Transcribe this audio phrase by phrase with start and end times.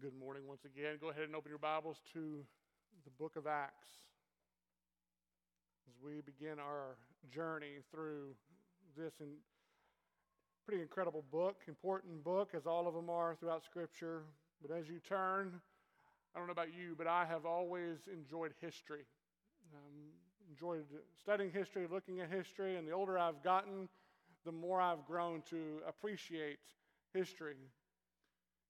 [0.00, 0.96] Good morning once again.
[1.00, 2.44] Go ahead and open your Bibles to
[3.04, 3.88] the book of Acts.
[5.88, 6.94] As we begin our
[7.32, 8.36] journey through
[8.96, 9.26] this in,
[10.64, 14.22] pretty incredible book, important book, as all of them are throughout Scripture.
[14.62, 15.60] But as you turn,
[16.32, 19.04] I don't know about you, but I have always enjoyed history.
[19.74, 20.12] Um,
[20.48, 20.84] enjoyed
[21.20, 23.88] studying history, looking at history, and the older I've gotten,
[24.44, 26.60] the more I've grown to appreciate
[27.12, 27.56] history.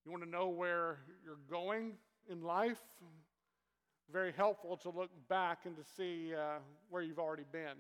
[0.04, 1.92] You want to know where you're going
[2.30, 2.80] in life?
[4.10, 6.58] Very helpful to look back and to see uh,
[6.88, 7.76] where you've already been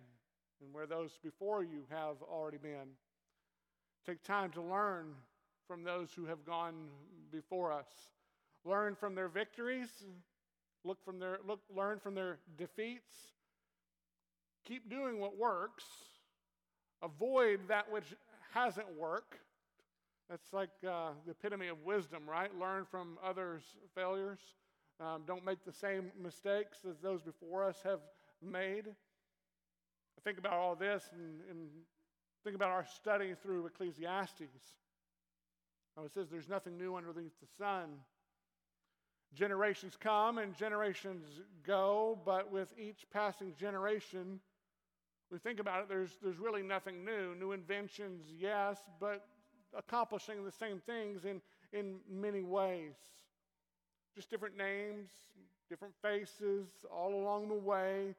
[0.60, 2.88] and where those before you have already been.
[4.04, 5.14] Take time to learn
[5.66, 6.88] from those who have gone
[7.30, 7.86] before us.
[8.64, 9.88] Learn from their victories,
[10.84, 13.12] look from their, look, learn from their defeats.
[14.66, 15.84] Keep doing what works.
[17.02, 18.14] Avoid that which
[18.52, 19.38] hasn't worked
[20.28, 22.50] that's like uh, the epitome of wisdom, right?
[22.58, 23.62] Learn from others'
[23.94, 24.40] failures.
[25.00, 28.00] Um, don't make the same mistakes as those before us have
[28.42, 28.86] made.
[28.86, 31.68] I think about all this and, and
[32.44, 34.42] think about our study through Ecclesiastes.
[35.96, 37.88] Oh, it says there's nothing new underneath the sun.
[39.34, 41.24] Generations come and generations
[41.66, 44.40] go, but with each passing generation,
[45.30, 47.34] we think about it, there's, there's really nothing new.
[47.34, 49.26] New inventions, yes, but
[49.76, 51.40] accomplishing the same things in,
[51.72, 52.94] in many ways.
[54.14, 55.10] Just different names,
[55.68, 58.14] different faces, all along the way,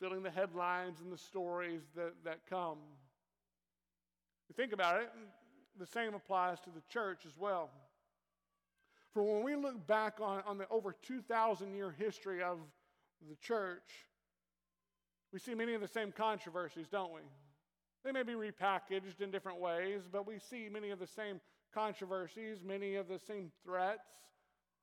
[0.00, 2.78] filling the headlines and the stories that, that come.
[4.48, 5.10] You think about it,
[5.78, 7.70] the same applies to the church as well.
[9.12, 12.58] For when we look back on, on the over 2,000 year history of
[13.28, 14.06] the church,
[15.32, 17.20] we see many of the same controversies, don't we?
[18.06, 21.40] They may be repackaged in different ways, but we see many of the same
[21.74, 24.06] controversies, many of the same threats,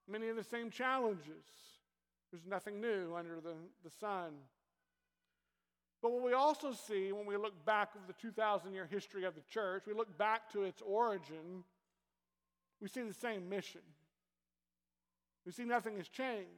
[0.09, 1.45] many of the same challenges.
[2.29, 4.33] There's nothing new under the, the sun.
[6.01, 9.35] But what we also see when we look back over the 2,000 year history of
[9.35, 11.63] the church, we look back to its origin,
[12.81, 13.79] we see the same mission.
[15.45, 16.49] We see nothing has changed.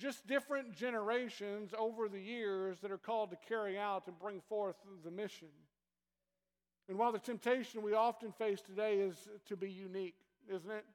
[0.00, 4.76] Just different generations over the years that are called to carry out and bring forth
[5.04, 5.48] the mission.
[6.88, 10.16] And while the temptation we often face today is to be unique,
[10.48, 10.86] isn't it?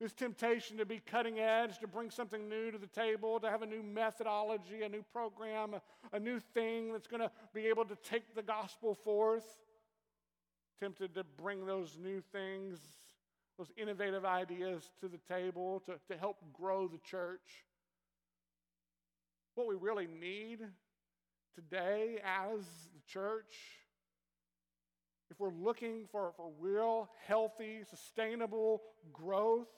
[0.00, 3.60] This temptation to be cutting edge, to bring something new to the table, to have
[3.60, 7.84] a new methodology, a new program, a, a new thing that's going to be able
[7.84, 9.58] to take the gospel forth.
[10.80, 12.80] Tempted to bring those new things,
[13.58, 17.66] those innovative ideas to the table to, to help grow the church.
[19.54, 20.60] What we really need
[21.54, 22.60] today as
[22.92, 23.54] the church,
[25.30, 28.82] if we're looking for, for real, healthy, sustainable
[29.12, 29.68] growth,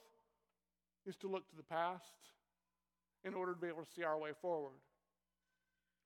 [1.07, 2.15] is to look to the past
[3.25, 4.73] in order to be able to see our way forward.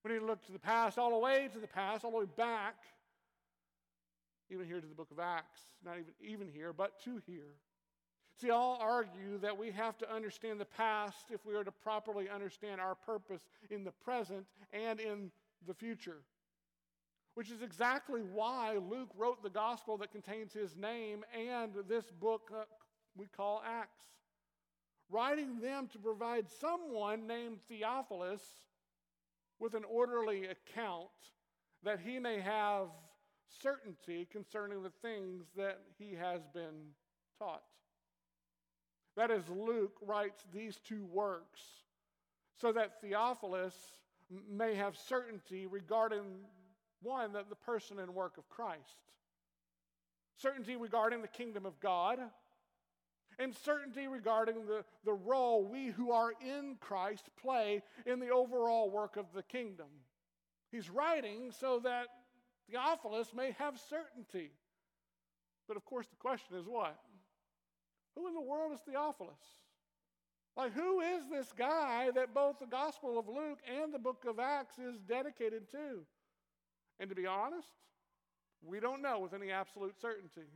[0.05, 2.19] We need to look to the past, all the way to the past, all the
[2.19, 2.75] way back,
[4.51, 5.61] even here to the book of Acts.
[5.85, 7.55] Not even, even here, but to here.
[8.41, 12.31] See, I'll argue that we have to understand the past if we are to properly
[12.31, 15.31] understand our purpose in the present and in
[15.67, 16.23] the future.
[17.35, 22.51] Which is exactly why Luke wrote the gospel that contains his name and this book
[22.55, 22.63] uh,
[23.15, 24.05] we call Acts.
[25.11, 28.43] Writing them to provide someone named Theophilus
[29.59, 31.09] with an orderly account
[31.83, 32.87] that he may have
[33.63, 36.95] certainty concerning the things that he has been
[37.39, 37.63] taught.
[39.17, 41.61] That is, Luke writes these two works
[42.61, 43.75] so that Theophilus
[44.49, 46.25] may have certainty regarding
[47.03, 48.99] one, the, the person and work of Christ,
[50.37, 52.19] certainty regarding the kingdom of God,
[53.39, 58.91] and certainty regarding the, the role we who are in Christ play in the overall
[58.91, 59.87] work of the kingdom.
[60.71, 62.07] He's writing so that
[62.69, 64.53] Theophilus may have certainty.
[65.67, 66.99] But of course, the question is what?
[68.17, 69.39] Who in the world is Theophilus?
[70.57, 74.39] Like, who is this guy that both the Gospel of Luke and the book of
[74.39, 76.01] Acts is dedicated to?
[76.99, 77.69] And to be honest,
[78.63, 80.49] we don't know with any absolute certainty.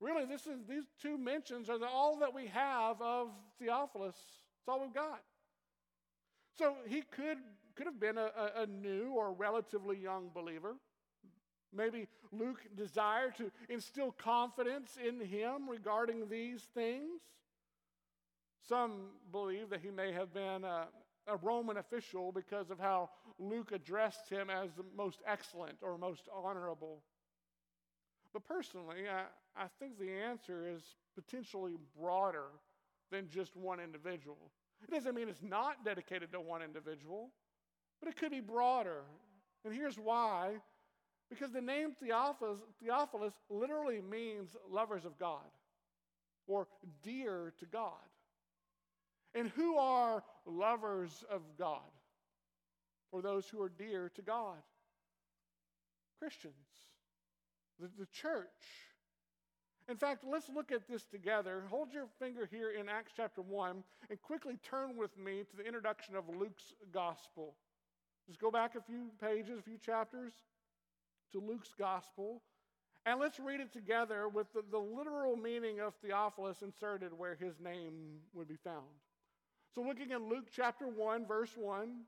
[0.00, 3.28] Really, this is, these two mentions are the, all that we have of
[3.58, 4.16] Theophilus.
[4.16, 5.20] It's all we've got.
[6.56, 7.38] So he could,
[7.74, 10.76] could have been a, a new or relatively young believer.
[11.74, 17.20] Maybe Luke desired to instill confidence in him regarding these things.
[18.68, 20.88] Some believe that he may have been a,
[21.26, 26.28] a, Roman official because of how Luke addressed him as the most excellent or most
[26.32, 27.02] honorable.
[28.32, 29.24] But personally, I,
[29.60, 30.82] I think the answer is
[31.14, 32.46] potentially broader
[33.10, 34.50] than just one individual.
[34.82, 37.30] It doesn't mean it's not dedicated to one individual,
[38.00, 39.02] but it could be broader.
[39.64, 40.56] And here's why
[41.30, 45.46] because the name Theophilus, Theophilus literally means lovers of God
[46.48, 46.66] or
[47.02, 47.92] dear to God.
[49.34, 51.80] And who are lovers of God?
[53.12, 54.56] Or those who are dear to God?
[56.18, 56.54] Christians,
[57.78, 58.48] the, the church.
[59.88, 61.62] In fact, let's look at this together.
[61.70, 65.64] Hold your finger here in Acts chapter 1 and quickly turn with me to the
[65.64, 67.54] introduction of Luke's gospel.
[68.26, 70.32] Just go back a few pages, a few chapters
[71.32, 72.42] to Luke's gospel,
[73.06, 77.58] and let's read it together with the, the literal meaning of Theophilus inserted where his
[77.58, 78.86] name would be found.
[79.74, 82.02] So, looking in Luke chapter 1, verse 1,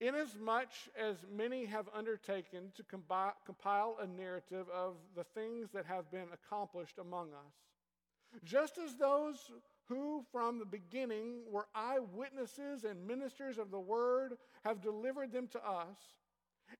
[0.00, 6.28] Inasmuch as many have undertaken to compile a narrative of the things that have been
[6.32, 9.50] accomplished among us, just as those
[9.88, 15.58] who from the beginning were eyewitnesses and ministers of the word have delivered them to
[15.66, 15.96] us,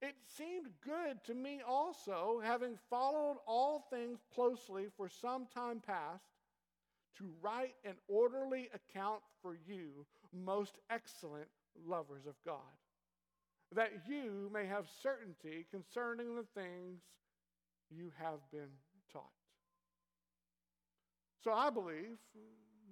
[0.03, 6.25] it seemed good to me also, having followed all things closely for some time past,
[7.17, 11.49] to write an orderly account for you, most excellent
[11.87, 12.59] lovers of God
[13.75, 17.01] that you may have certainty concerning the things
[17.91, 18.71] you have been
[19.13, 19.25] taught.
[21.43, 22.17] So I believe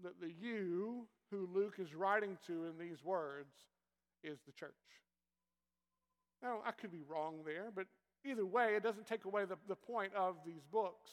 [0.02, 3.54] that the you who Luke is writing to in these words
[4.22, 4.72] is the church.
[6.46, 7.86] Now, I could be wrong there, but
[8.24, 11.10] either way, it doesn't take away the, the point of these books.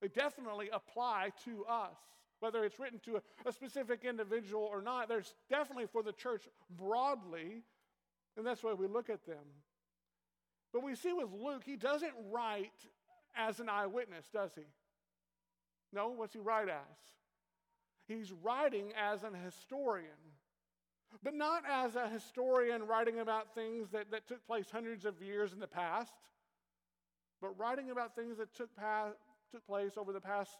[0.00, 1.96] They definitely apply to us.
[2.38, 6.46] Whether it's written to a, a specific individual or not, there's definitely for the church
[6.78, 7.62] broadly
[8.36, 9.44] and that's why we look at them.
[10.72, 12.70] But we see with Luke, he doesn't write
[13.36, 14.66] as an eyewitness, does he?
[15.92, 16.98] No, what's he write as?
[18.06, 20.10] He's writing as an historian,
[21.22, 25.52] but not as a historian writing about things that, that took place hundreds of years
[25.52, 26.12] in the past,
[27.40, 28.70] but writing about things that took,
[29.50, 30.58] took place over the past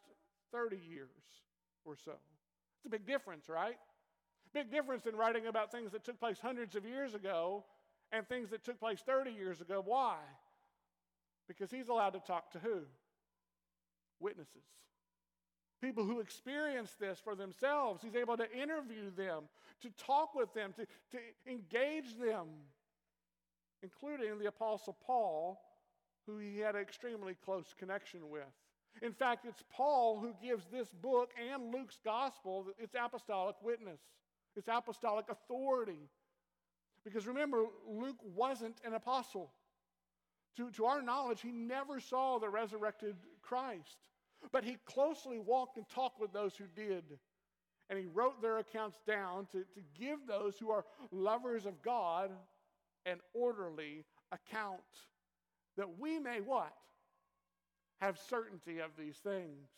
[0.53, 1.11] 30 years
[1.85, 2.13] or so.
[2.79, 3.77] It's a big difference, right?
[4.53, 7.65] Big difference in writing about things that took place hundreds of years ago
[8.13, 9.83] and things that took place 30 years ago.
[9.85, 10.17] Why?
[11.49, 12.81] Because he's allowed to talk to who?
[14.21, 14.65] Witnesses.
[15.81, 18.03] People who experience this for themselves.
[18.03, 19.45] He's able to interview them,
[19.83, 21.19] to talk with them, to, to
[21.51, 22.47] engage them,
[23.83, 25.61] including the Apostle Paul,
[26.27, 28.43] who he had an extremely close connection with.
[29.03, 34.01] In fact, it's Paul who gives this book and Luke's gospel its apostolic witness.
[34.57, 36.09] It's apostolic authority.
[37.05, 39.53] Because remember, Luke wasn't an apostle.
[40.57, 43.99] To, to our knowledge, he never saw the resurrected Christ.
[44.53, 47.05] But he closely walked and talked with those who did.
[47.89, 52.31] And he wrote their accounts down to, to give those who are lovers of God
[53.05, 54.81] an orderly account.
[55.77, 56.75] That we may what?
[58.01, 59.69] Have certainty of these things.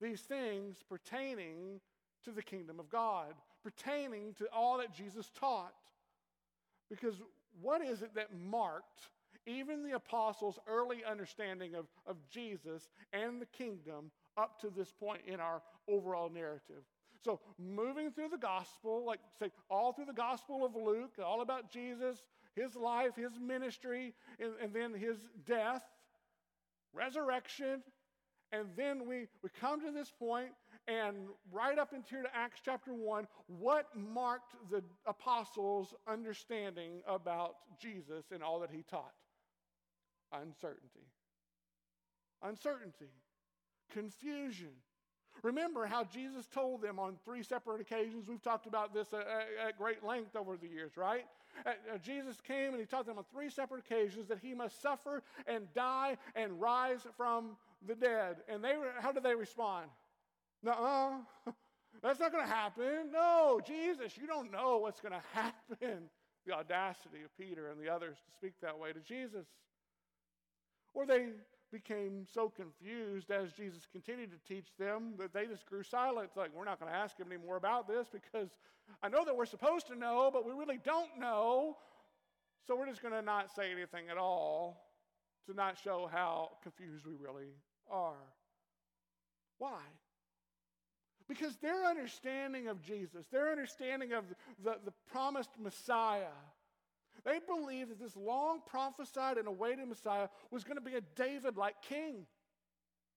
[0.00, 1.80] These things pertaining
[2.24, 3.34] to the kingdom of God
[3.66, 5.74] pertaining to all that Jesus taught.
[6.88, 7.16] Because
[7.60, 9.08] what is it that marked
[9.46, 15.22] even the apostles' early understanding of, of Jesus and the kingdom up to this point
[15.26, 16.82] in our overall narrative?
[17.24, 21.70] So, moving through the gospel, like say, all through the gospel of Luke, all about
[21.70, 22.22] Jesus,
[22.54, 25.82] his life, his ministry, and, and then his death,
[26.92, 27.82] resurrection,
[28.52, 30.50] and then we, we come to this point
[30.88, 38.42] and right up into Acts chapter 1, what marked the apostles' understanding about Jesus and
[38.42, 39.12] all that he taught?
[40.42, 41.06] Uncertainty.
[42.42, 43.10] Uncertainty.
[43.92, 44.72] Confusion.
[45.42, 48.28] Remember how Jesus told them on three separate occasions.
[48.28, 49.26] We've talked about this at,
[49.66, 51.24] at great length over the years, right?
[51.64, 55.22] Uh, Jesus came and he taught them on three separate occasions that he must suffer
[55.46, 58.36] and die and rise from the dead.
[58.48, 59.86] And they, how did they respond?
[60.62, 61.20] No,
[62.02, 63.10] that's not going to happen.
[63.12, 66.10] No, Jesus, you don't know what's going to happen.
[66.46, 69.46] The audacity of Peter and the others to speak that way to Jesus.
[70.96, 71.26] Or they
[71.70, 76.30] became so confused as Jesus continued to teach them that they just grew silent.
[76.34, 78.48] Like, we're not going to ask him any more about this because
[79.02, 81.76] I know that we're supposed to know, but we really don't know.
[82.66, 84.86] So we're just going to not say anything at all
[85.46, 87.52] to not show how confused we really
[87.90, 88.32] are.
[89.58, 89.82] Why?
[91.28, 94.24] Because their understanding of Jesus, their understanding of
[94.64, 96.32] the, the promised Messiah,
[97.24, 101.56] they believed that this long prophesied and awaited Messiah was going to be a David
[101.56, 102.26] like king,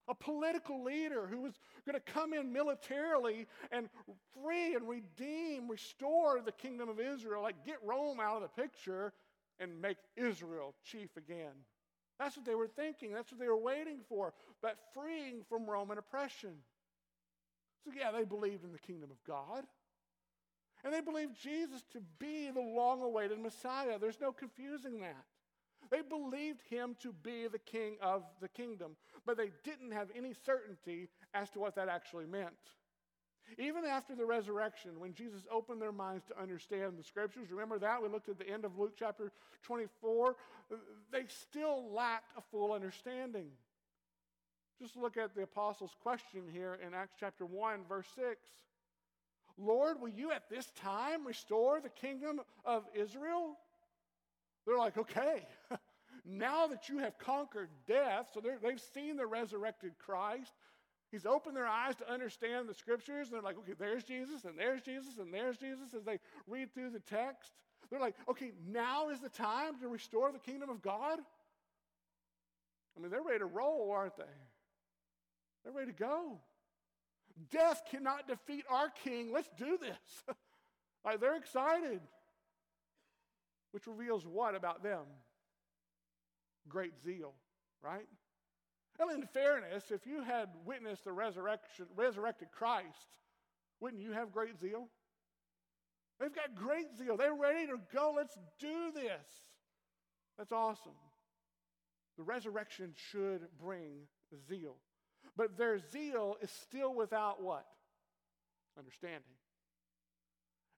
[0.08, 3.90] a political leader who was going to come in militarily and
[4.34, 9.14] free and redeem, restore the kingdom of Israel, like get Rome out of the picture
[9.60, 11.54] and make Israel chief again.
[12.18, 13.14] That's what they were thinking.
[13.14, 16.56] That's what they were waiting for, but freeing from Roman oppression.
[17.86, 19.64] So, yeah, they believed in the kingdom of God.
[20.84, 24.00] And they believed Jesus to be the long awaited Messiah.
[24.00, 25.26] There's no confusing that.
[25.92, 28.96] They believed him to be the king of the kingdom,
[29.26, 32.54] but they didn't have any certainty as to what that actually meant.
[33.58, 38.02] Even after the resurrection, when Jesus opened their minds to understand the scriptures, remember that?
[38.02, 39.32] We looked at the end of Luke chapter
[39.64, 40.36] 24.
[41.12, 43.48] They still lacked a full understanding.
[44.80, 48.38] Just look at the apostles' question here in Acts chapter 1, verse 6.
[49.60, 53.58] Lord, will you at this time restore the kingdom of Israel?
[54.66, 55.46] They're like, okay,
[56.26, 60.54] now that you have conquered death, so they've seen the resurrected Christ,
[61.12, 63.28] He's opened their eyes to understand the scriptures.
[63.28, 66.74] And they're like, okay, there's Jesus, and there's Jesus, and there's Jesus as they read
[66.74, 67.52] through the text.
[67.90, 71.20] They're like, okay, now is the time to restore the kingdom of God.
[72.96, 74.24] I mean, they're ready to roll, aren't they?
[75.64, 76.38] They're ready to go.
[77.52, 79.32] Death cannot defeat our king.
[79.34, 80.36] Let's do this.
[81.06, 82.02] like, they're excited.
[83.72, 85.04] Which reveals what about them?
[86.68, 87.34] Great zeal,
[87.84, 88.08] right?
[88.98, 93.18] Well, in fairness, if you had witnessed the resurrection, resurrected Christ,
[93.80, 94.88] wouldn't you have great zeal?
[96.20, 97.16] They've got great zeal.
[97.16, 98.14] They're ready to go.
[98.16, 99.26] Let's do this.
[100.38, 100.92] That's awesome.
[102.18, 104.08] The resurrection should bring
[104.50, 104.76] zeal.
[105.36, 107.66] But their zeal is still without what?
[108.78, 109.22] Understanding.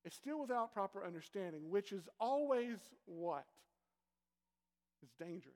[0.03, 3.45] It's still without proper understanding, which is always what?
[5.03, 5.55] It's dangerous.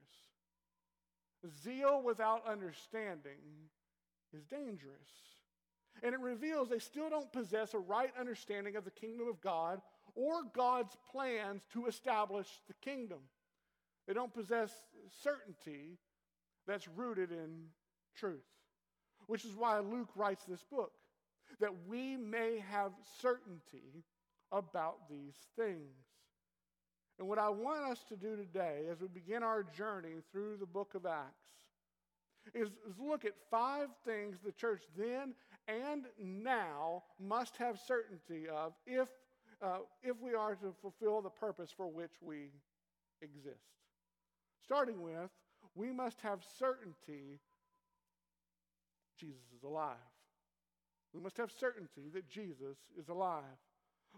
[1.64, 3.70] Zeal without understanding
[4.34, 5.10] is dangerous.
[6.04, 9.82] And it reveals they still don't possess a right understanding of the kingdom of God
[10.14, 13.20] or God's plans to establish the kingdom.
[14.08, 14.72] They don't possess
[15.24, 15.98] certainty
[16.68, 17.68] that's rooted in
[18.16, 18.46] truth,
[19.28, 20.92] which is why Luke writes this book,
[21.60, 22.92] that we may have
[23.22, 24.04] certainty
[24.52, 25.96] about these things.
[27.18, 30.66] And what I want us to do today as we begin our journey through the
[30.66, 31.46] book of Acts
[32.54, 35.34] is, is look at five things the church then
[35.68, 39.08] and now must have certainty of if,
[39.62, 42.50] uh, if we are to fulfill the purpose for which we
[43.22, 43.64] exist.
[44.64, 45.32] Starting with,
[45.74, 47.40] we must have certainty
[49.18, 49.96] Jesus is alive.
[51.14, 53.44] We must have certainty that Jesus is alive.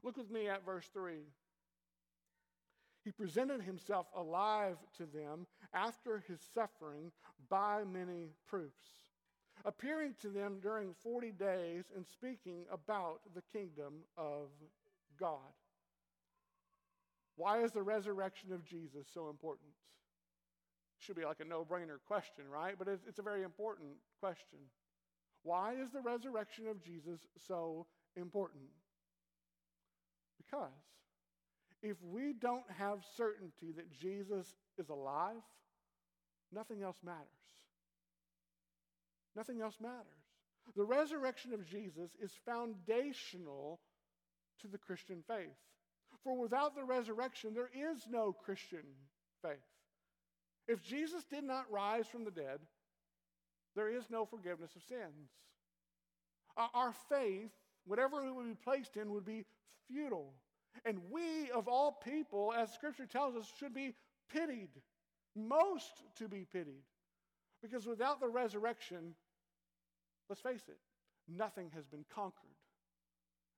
[0.03, 1.15] Look with me at verse 3.
[3.03, 7.11] He presented himself alive to them after his suffering
[7.49, 9.13] by many proofs,
[9.63, 14.49] appearing to them during 40 days and speaking about the kingdom of
[15.19, 15.53] God.
[17.37, 19.69] Why is the resurrection of Jesus so important?
[20.99, 22.75] Should be like a no brainer question, right?
[22.77, 24.57] But it's, it's, a very important question.
[25.47, 27.85] Why is the resurrection of Jesus so
[28.17, 28.65] important?
[30.37, 30.73] Because
[31.81, 35.41] if we don't have certainty that Jesus is alive,
[36.51, 37.23] nothing else matters.
[39.37, 40.03] Nothing else matters.
[40.75, 43.79] The resurrection of Jesus is foundational
[44.59, 45.55] to the Christian faith.
[46.25, 48.83] For without the resurrection, there is no Christian
[49.41, 49.55] faith.
[50.67, 52.59] If Jesus did not rise from the dead,
[53.77, 55.29] there is no forgiveness of sins.
[56.57, 57.51] Uh, our faith,
[57.85, 59.45] whatever it would be placed in, would be
[59.87, 60.33] futile.
[60.83, 63.93] And we, of all people, as Scripture tells us, should be
[64.33, 64.69] pitied,
[65.35, 66.83] most to be pitied.
[67.61, 69.13] Because without the resurrection,
[70.27, 70.79] let's face it,
[71.27, 72.49] nothing has been conquered.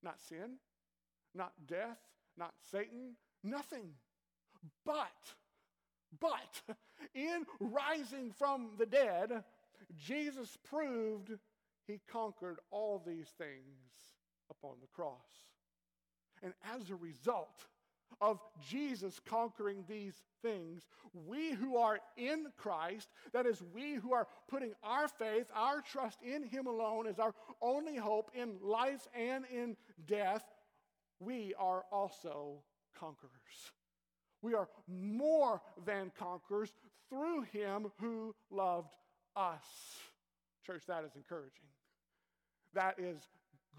[0.03, 0.57] Not sin,
[1.33, 1.97] not death,
[2.37, 3.91] not Satan, nothing.
[4.85, 5.33] But,
[6.19, 6.75] but,
[7.15, 9.43] in rising from the dead,
[9.97, 11.31] Jesus proved
[11.87, 14.13] he conquered all these things
[14.49, 15.47] upon the cross.
[16.43, 17.65] And as a result
[18.21, 24.27] of Jesus conquering these things, we who are in Christ, that is, we who are
[24.47, 29.45] putting our faith, our trust in Him alone as our only hope in life and
[29.51, 30.43] in death,
[31.19, 32.63] we are also
[32.97, 33.31] conquerors.
[34.41, 36.73] We are more than conquerors
[37.09, 38.95] through Him who loved
[39.39, 39.63] us.
[40.65, 41.65] Church, that is encouraging.
[42.73, 43.17] That is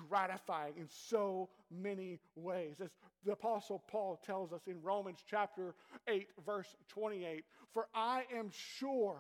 [0.09, 2.77] gratifying in so many ways.
[2.83, 2.91] As
[3.25, 5.75] the Apostle Paul tells us in Romans chapter
[6.09, 9.19] 8, verse 28 For I am sure,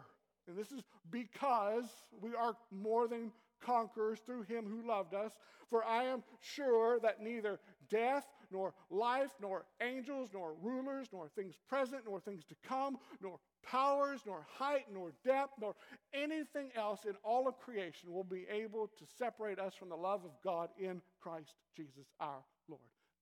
[0.49, 1.85] And this is because
[2.20, 3.30] we are more than
[3.61, 5.32] conquerors through him who loved us.
[5.68, 11.54] For I am sure that neither death, nor life, nor angels, nor rulers, nor things
[11.68, 15.74] present, nor things to come, nor powers, nor height, nor depth, nor
[16.12, 20.24] anything else in all of creation will be able to separate us from the love
[20.24, 22.80] of God in Christ Jesus our Lord.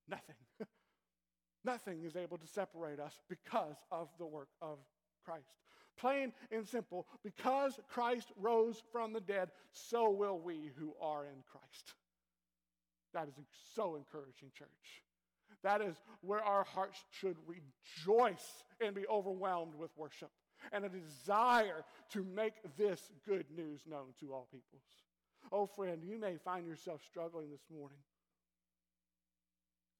[0.09, 0.37] Nothing.
[1.64, 4.78] Nothing is able to separate us because of the work of
[5.25, 5.50] Christ.
[5.99, 11.42] Plain and simple, because Christ rose from the dead, so will we who are in
[11.50, 11.95] Christ.
[13.12, 13.35] That is
[13.75, 14.68] so encouraging, church.
[15.62, 20.31] That is where our hearts should rejoice and be overwhelmed with worship
[20.73, 24.83] and a desire to make this good news known to all peoples.
[25.53, 27.99] Oh, friend, you may find yourself struggling this morning.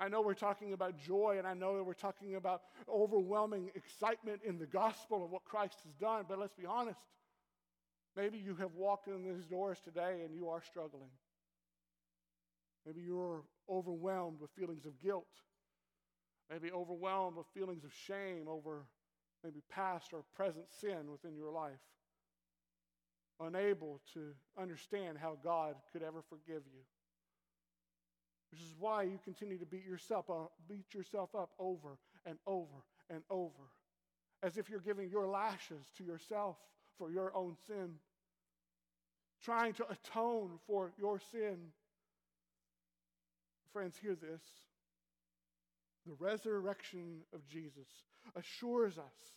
[0.00, 4.43] I know we're talking about joy, and I know that we're talking about overwhelming excitement
[4.45, 7.00] in the gospel of what Christ has done, but let's be honest.
[8.17, 11.11] Maybe you have walked in these doors today and you are struggling.
[12.87, 15.27] Maybe you're overwhelmed with feelings of guilt,
[16.50, 18.87] maybe overwhelmed with feelings of shame over
[19.45, 21.78] maybe past or present sin within your life,
[23.40, 26.81] unable to understand how God could ever forgive you.
[28.50, 32.85] Which is why you continue to beat yourself up, beat yourself up over and over
[33.11, 33.71] and over,
[34.43, 36.57] as if you're giving your lashes to yourself
[36.97, 37.95] for your own sin,
[39.45, 41.59] trying to atone for your sin.
[43.73, 44.40] Friends, hear this.
[46.09, 47.87] The resurrection of Jesus
[48.35, 49.35] assures us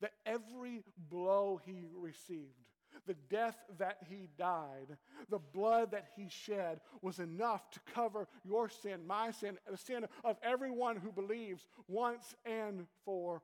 [0.00, 2.58] that every blow he received,
[3.06, 4.96] the death that he died,
[5.30, 10.06] the blood that he shed was enough to cover your sin, my sin, the sin
[10.24, 13.40] of everyone who believes once and for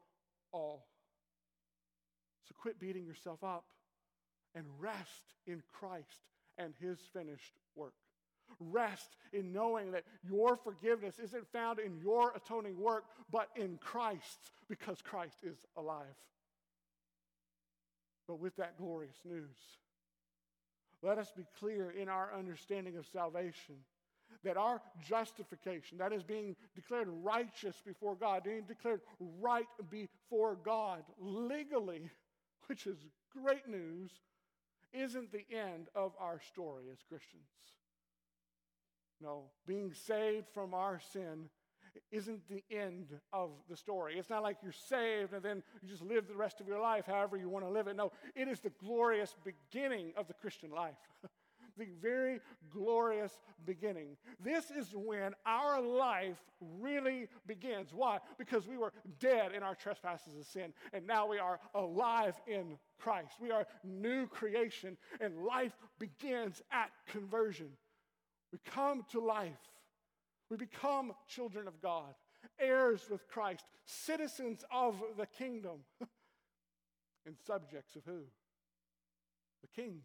[0.51, 0.89] all.
[2.49, 3.65] So quit beating yourself up
[4.57, 6.27] and rest in Christ
[6.59, 7.95] and his finished work.
[8.61, 14.51] Rest in knowing that your forgiveness isn't found in your atoning work, but in Christ's,
[14.69, 16.05] because Christ is alive.
[18.27, 19.57] But with that glorious news,
[21.03, 23.77] let us be clear in our understanding of salvation
[24.43, 29.01] that our justification, that is being declared righteous before God, being declared
[29.41, 32.11] right before God legally,
[32.67, 32.97] which is
[33.43, 34.11] great news,
[34.93, 37.43] isn't the end of our story as Christians.
[39.21, 41.49] No, being saved from our sin
[42.11, 44.19] isn't the end of the story.
[44.19, 47.07] It's not like you're saved and then you just live the rest of your life
[47.07, 47.97] however you want to live it.
[47.97, 50.97] No, it is the glorious beginning of the Christian life.
[51.77, 54.17] the very glorious beginning.
[54.41, 56.39] This is when our life
[56.81, 57.93] really begins.
[57.93, 58.19] Why?
[58.39, 62.79] Because we were dead in our trespasses of sin, and now we are alive in
[62.99, 63.35] Christ.
[63.41, 67.71] We are new creation, and life begins at conversion.
[68.55, 69.51] We come to life.
[70.49, 72.15] We become children of God,
[72.61, 75.81] heirs with Christ, citizens of the kingdom,
[77.27, 78.21] and subjects of who?
[79.63, 80.03] The King.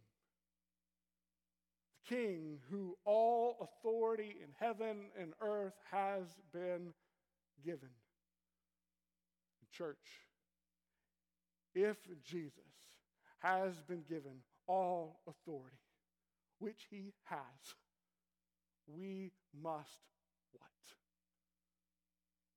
[2.10, 6.94] The King who all authority in heaven and earth has been
[7.64, 7.90] given.
[9.72, 10.26] Church,
[11.76, 12.64] if Jesus
[13.44, 15.78] has been given all authority,
[16.58, 17.76] which he has,
[18.96, 20.02] we must
[20.52, 20.70] what?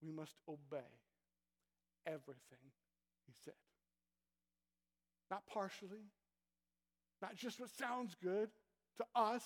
[0.02, 0.78] We must obey
[2.06, 2.72] everything
[3.26, 3.54] he said.
[5.30, 6.04] Not partially,
[7.20, 8.50] not just what sounds good
[8.98, 9.42] to us.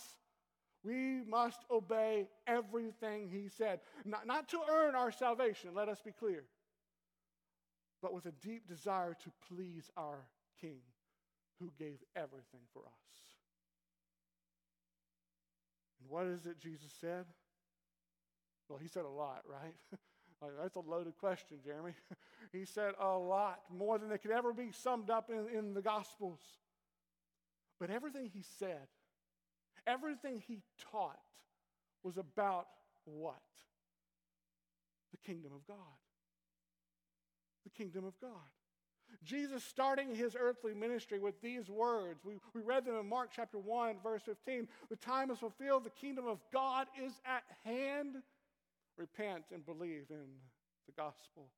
[0.83, 3.81] We must obey everything he said.
[4.05, 6.45] Not, not to earn our salvation, let us be clear,
[8.03, 10.29] but with a deep desire to please our
[10.61, 10.79] King
[11.59, 13.26] who gave everything for us.
[16.09, 17.25] What is it Jesus said?
[18.69, 19.75] Well, he said a lot, right?
[20.43, 21.93] like, that's a loaded question, Jeremy.
[22.53, 25.83] he said a lot, more than they could ever be summed up in, in the
[25.83, 26.41] Gospels.
[27.79, 28.89] But everything he said,
[29.87, 31.21] everything he taught
[32.03, 32.67] was about
[33.05, 33.43] what?
[35.13, 35.77] The kingdom of God.
[37.65, 38.31] The kingdom of God.
[39.25, 42.25] Jesus starting his earthly ministry with these words.
[42.25, 44.69] We, we read them in Mark chapter 1, verse 15.
[44.89, 48.17] The time is fulfilled, the kingdom of God is at hand.
[48.97, 50.27] Repent and believe in
[50.87, 51.49] the gospel.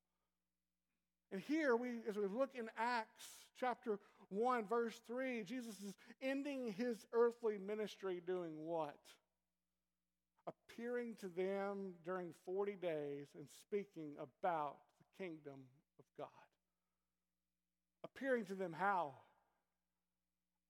[1.30, 3.26] And here, we, as we look in Acts
[3.60, 3.98] chapter
[4.30, 8.96] 1, verse 3, Jesus is ending his earthly ministry doing what?
[10.46, 15.60] Appearing to them during 40 days and speaking about the kingdom
[15.98, 16.47] of God
[18.18, 19.14] appearing to them how?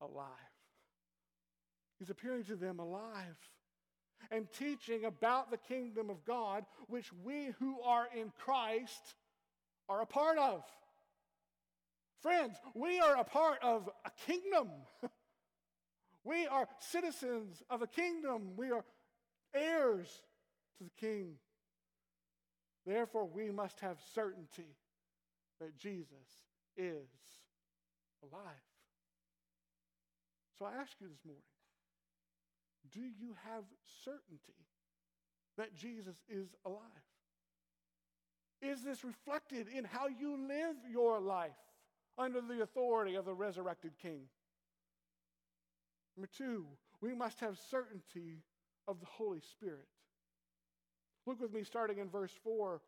[0.00, 0.28] alive.
[1.98, 3.37] He's appearing to them alive
[4.30, 9.14] and teaching about the kingdom of God, which we who are in Christ
[9.88, 10.62] are a part of.
[12.22, 14.68] Friends, we are a part of a kingdom.
[16.24, 18.50] we are citizens of a kingdom.
[18.56, 18.84] We are
[19.54, 20.08] heirs
[20.78, 21.34] to the king.
[22.87, 24.76] Therefore, we must have certainty
[25.61, 26.12] that Jesus
[26.76, 27.08] is
[28.22, 28.66] alive.
[30.59, 31.42] So I ask you this morning
[32.92, 33.64] do you have
[34.04, 34.64] certainty
[35.57, 36.81] that Jesus is alive?
[38.62, 41.50] Is this reflected in how you live your life
[42.16, 44.22] under the authority of the resurrected King?
[46.16, 46.66] Number two,
[47.00, 48.42] we must have certainty
[48.88, 49.87] of the Holy Spirit.
[51.26, 52.81] Look with me, starting in verse 4.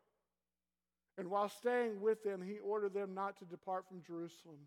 [1.17, 4.57] And while staying with them, he ordered them not to depart from Jerusalem,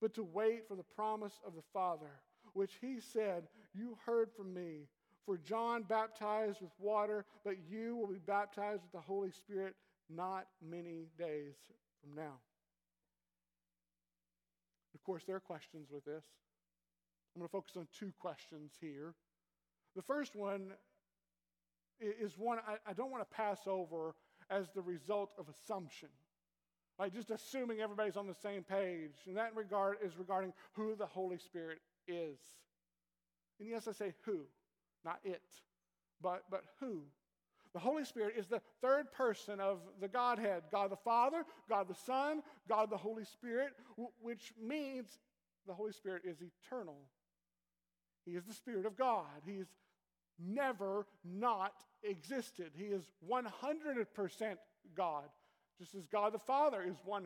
[0.00, 2.20] but to wait for the promise of the Father,
[2.52, 4.88] which he said, You heard from me.
[5.26, 9.74] For John baptized with water, but you will be baptized with the Holy Spirit
[10.10, 11.54] not many days
[12.00, 12.34] from now.
[14.94, 16.24] Of course, there are questions with this.
[17.34, 19.14] I'm going to focus on two questions here.
[19.96, 20.72] The first one
[22.00, 24.14] is one I, don't want to pass over
[24.50, 26.08] as the result of assumption.
[26.98, 29.14] Like just assuming everybody's on the same page.
[29.26, 32.38] And that regard is regarding who the Holy Spirit is.
[33.60, 34.40] And yes, I say who,
[35.04, 35.42] not it,
[36.20, 37.02] but, but who.
[37.72, 41.94] The Holy Spirit is the third person of the Godhead God the Father, God the
[41.94, 43.72] Son, God the Holy Spirit,
[44.22, 45.18] which means
[45.66, 46.98] the Holy Spirit is eternal.
[48.24, 49.26] He is the Spirit of God.
[49.44, 49.64] He
[50.38, 52.70] never not existed.
[52.76, 54.56] He is 100%
[54.96, 55.24] God,
[55.78, 57.24] just as God the Father is 100%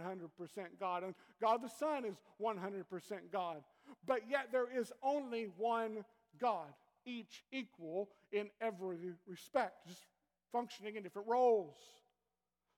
[0.80, 2.84] God, and God the Son is 100%
[3.32, 3.62] God.
[4.06, 6.04] But yet there is only one
[6.40, 6.68] God,
[7.04, 10.06] each equal in every respect, just
[10.52, 11.76] functioning in different roles.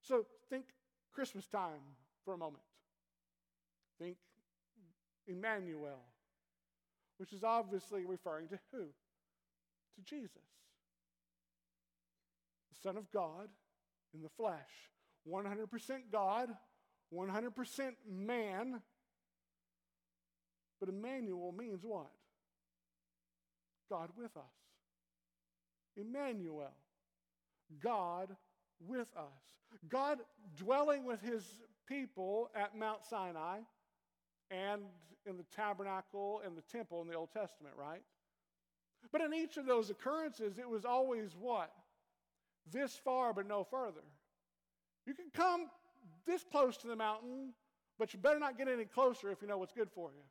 [0.03, 0.65] So think
[1.13, 1.81] Christmas time
[2.25, 2.63] for a moment.
[3.99, 4.17] Think
[5.27, 6.01] Emmanuel,
[7.19, 8.79] which is obviously referring to who?
[9.97, 10.31] To Jesus,
[12.73, 13.49] the Son of God
[14.15, 14.91] in the flesh.
[15.29, 15.67] 100%
[16.13, 16.51] God,
[17.15, 18.81] 100% man.
[20.79, 22.11] But Emmanuel means what?
[23.91, 24.43] God with us.
[25.97, 26.73] Emmanuel.
[27.83, 28.35] God
[28.87, 29.85] with us.
[29.89, 30.21] God
[30.57, 31.45] dwelling with his
[31.87, 33.59] people at Mount Sinai
[34.51, 34.83] and
[35.27, 38.03] in the tabernacle and the temple in the Old Testament, right?
[39.13, 41.73] But in each of those occurrences, it was always what?
[42.71, 44.03] This far, but no further.
[45.11, 45.67] You can come
[46.25, 47.53] this close to the mountain,
[47.99, 50.23] but you better not get any closer if you know what's good for you.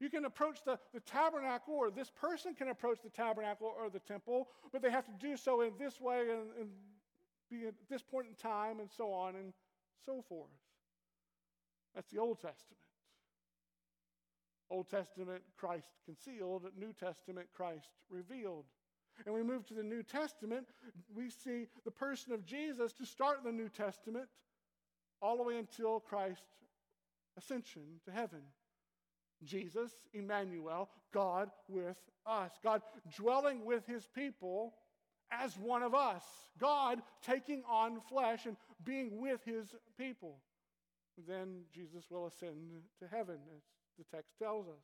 [0.00, 4.00] You can approach the, the tabernacle, or this person can approach the tabernacle or the
[4.00, 6.70] temple, but they have to do so in this way and, and
[7.48, 9.52] be at this point in time, and so on and
[10.04, 10.50] so forth.
[11.94, 12.80] That's the Old Testament.
[14.70, 18.64] Old Testament, Christ concealed, New Testament, Christ revealed.
[19.24, 20.66] And we move to the New Testament,
[21.14, 24.26] we see the person of Jesus to start the New Testament
[25.22, 26.42] all the way until Christ's
[27.38, 28.40] ascension to heaven.
[29.42, 32.52] Jesus, Emmanuel, God with us.
[32.62, 32.82] God
[33.16, 34.74] dwelling with his people
[35.30, 36.22] as one of us.
[36.58, 40.36] God taking on flesh and being with his people.
[41.28, 42.56] Then Jesus will ascend
[42.98, 43.62] to heaven, as
[43.98, 44.82] the text tells us.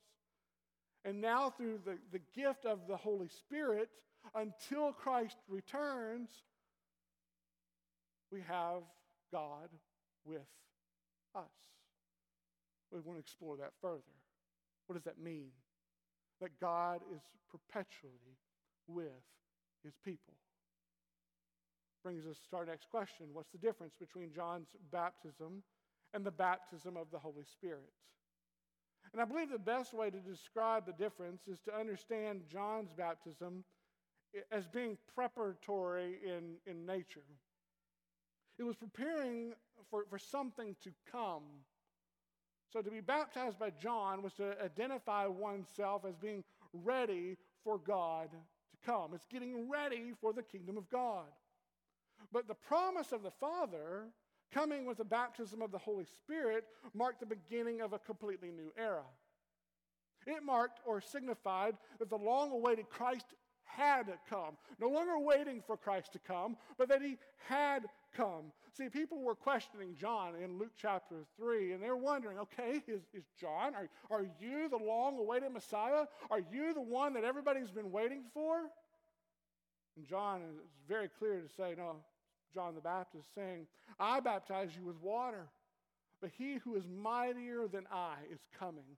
[1.03, 3.89] And now, through the, the gift of the Holy Spirit,
[4.35, 6.29] until Christ returns,
[8.31, 8.81] we have
[9.31, 9.69] God
[10.25, 10.47] with
[11.35, 11.43] us.
[12.91, 14.01] We want to explore that further.
[14.87, 15.51] What does that mean?
[16.41, 18.37] That God is perpetually
[18.87, 19.23] with
[19.83, 20.33] his people.
[22.03, 25.63] Brings us to our next question What's the difference between John's baptism
[26.13, 27.91] and the baptism of the Holy Spirit?
[29.13, 33.63] And I believe the best way to describe the difference is to understand John's baptism
[34.51, 37.21] as being preparatory in, in nature.
[38.57, 39.53] It was preparing
[39.89, 41.43] for, for something to come.
[42.71, 48.29] So to be baptized by John was to identify oneself as being ready for God
[48.31, 49.13] to come.
[49.13, 51.25] It's getting ready for the kingdom of God.
[52.31, 54.05] But the promise of the Father
[54.53, 58.71] coming with the baptism of the Holy Spirit marked the beginning of a completely new
[58.77, 59.03] era.
[60.27, 63.25] It marked or signified that the long awaited Christ
[63.75, 64.57] had come.
[64.79, 68.51] No longer waiting for Christ to come, but that he had come.
[68.73, 73.23] See, people were questioning John in Luke chapter 3, and they're wondering okay, is, is
[73.39, 76.05] John, are, are you the long awaited Messiah?
[76.29, 78.61] Are you the one that everybody's been waiting for?
[79.97, 80.55] And John is
[80.87, 81.97] very clear to say, no,
[82.53, 83.67] John the Baptist saying,
[83.99, 85.47] I baptize you with water,
[86.21, 88.97] but he who is mightier than I is coming,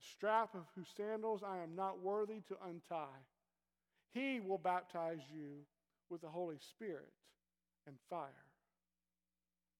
[0.00, 3.22] strap of whose sandals I am not worthy to untie.
[4.14, 5.66] He will baptize you
[6.08, 7.12] with the Holy Spirit
[7.86, 8.30] and fire.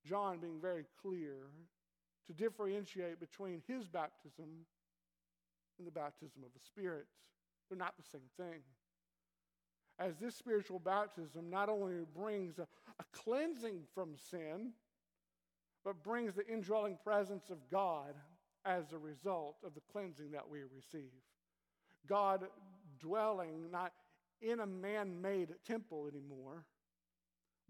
[0.06, 1.36] John being very clear
[2.26, 4.66] to differentiate between his baptism
[5.78, 7.06] and the baptism of the Spirit.
[7.68, 8.60] They're not the same thing
[9.98, 12.66] as this spiritual baptism not only brings a,
[12.98, 14.72] a cleansing from sin,
[15.84, 18.14] but brings the indwelling presence of God
[18.64, 21.12] as a result of the cleansing that we receive.
[22.08, 22.44] God
[22.98, 23.92] dwelling not
[24.40, 26.64] in a man made temple anymore,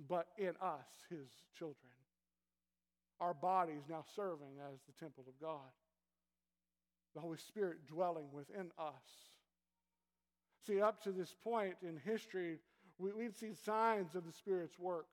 [0.09, 1.77] but in us, his children.
[3.21, 5.71] Our bodies now serving as the temple of God.
[7.15, 9.35] The Holy Spirit dwelling within us
[10.67, 12.57] See, up to this point in history,
[12.99, 15.07] we, we'd seen signs of the Spirit's work,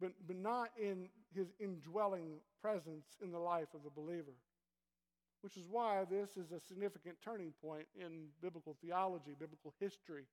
[0.00, 4.36] but, but not in his indwelling presence in the life of the believer.
[5.42, 10.24] Which is why this is a significant turning point in biblical theology, biblical history.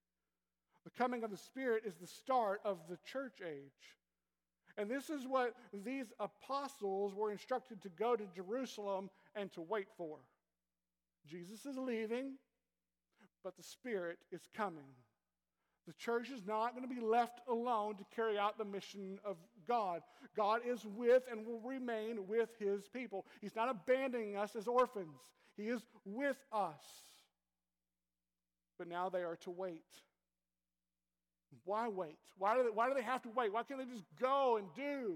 [0.84, 3.96] The coming of the Spirit is the start of the church age.
[4.78, 5.54] And this is what
[5.86, 10.18] these apostles were instructed to go to Jerusalem and to wait for.
[11.26, 12.34] Jesus is leaving,
[13.44, 14.89] but the Spirit is coming.
[15.88, 19.38] The church is not going to be left alone to carry out the mission of
[19.67, 20.01] God.
[20.36, 23.25] God is with and will remain with his people.
[23.41, 25.19] He's not abandoning us as orphans,
[25.58, 26.84] he is with us.
[28.78, 29.86] But now they are to wait.
[31.63, 32.17] Why wait?
[32.38, 33.54] Why do, they, why do they have to wait?
[33.54, 35.15] Why can't they just go and do?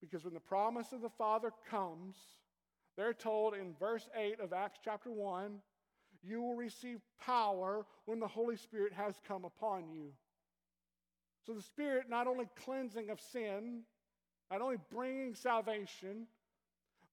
[0.00, 2.14] Because when the promise of the Father comes,
[2.96, 5.58] they're told in verse 8 of Acts chapter 1
[6.22, 10.12] you will receive power when the Holy Spirit has come upon you.
[11.46, 13.82] So, the Spirit not only cleansing of sin,
[14.50, 16.26] not only bringing salvation,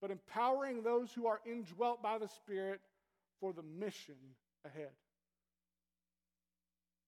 [0.02, 2.82] but empowering those who are indwelt by the Spirit
[3.40, 4.16] for the mission
[4.66, 4.92] ahead.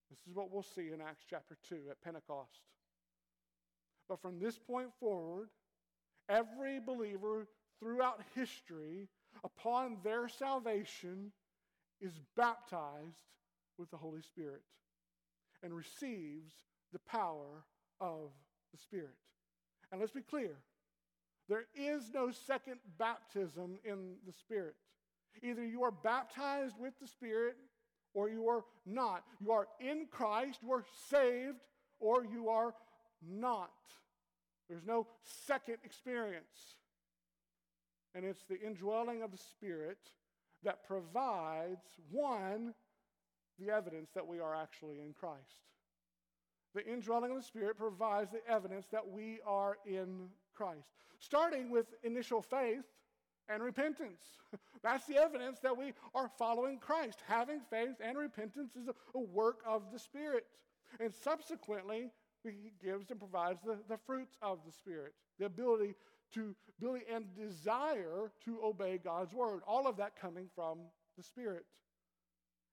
[0.10, 2.62] This is what we'll see in Acts chapter 2 at Pentecost.
[4.08, 5.50] But from this point forward,
[6.30, 7.48] every believer
[7.80, 9.08] throughout history,
[9.44, 11.32] upon their salvation,
[12.00, 13.24] is baptized
[13.78, 14.62] with the Holy Spirit
[15.64, 16.54] and receives
[16.96, 17.66] the power
[18.00, 18.32] of
[18.72, 19.18] the Spirit.
[19.92, 20.56] And let's be clear
[21.50, 24.76] there is no second baptism in the Spirit.
[25.44, 27.58] Either you are baptized with the Spirit
[28.14, 29.26] or you are not.
[29.42, 31.60] You are in Christ, you are saved,
[32.00, 32.74] or you are
[33.22, 33.74] not.
[34.70, 35.06] There's no
[35.46, 36.78] second experience.
[38.16, 39.98] And it's the indwelling of the Spirit
[40.64, 42.74] that provides, one,
[43.60, 45.66] the evidence that we are actually in Christ.
[46.76, 50.92] The indwelling of the Spirit provides the evidence that we are in Christ.
[51.20, 52.84] Starting with initial faith
[53.48, 54.20] and repentance.
[54.84, 57.20] That's the evidence that we are following Christ.
[57.28, 60.46] Having faith and repentance is a, work of the Spirit.
[61.00, 62.12] And subsequently,
[62.44, 65.96] he gives and provides the, the fruits of the Spirit the ability
[66.34, 69.62] to ability and desire to obey God's word.
[69.66, 70.80] All of that coming from
[71.18, 71.66] the Spirit.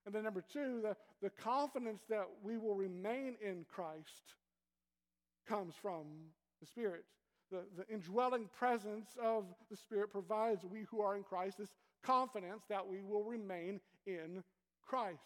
[0.04, 4.34] And then, number two, the, the confidence that we will remain in Christ
[5.46, 6.04] comes from
[6.60, 7.04] the Spirit.
[7.50, 12.62] The, the indwelling presence of the Spirit provides we who are in Christ this confidence
[12.68, 14.42] that we will remain in
[14.84, 15.18] Christ.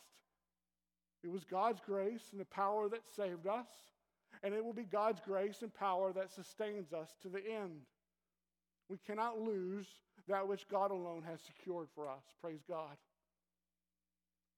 [1.23, 3.69] It was God's grace and the power that saved us,
[4.43, 7.81] and it will be God's grace and power that sustains us to the end.
[8.89, 9.87] We cannot lose
[10.29, 12.23] that which God alone has secured for us.
[12.41, 12.97] Praise God.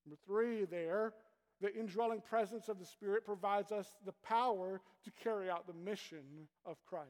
[0.06, 1.12] Number three, there,
[1.60, 6.48] the indwelling presence of the Spirit provides us the power to carry out the mission
[6.64, 7.08] of Christ.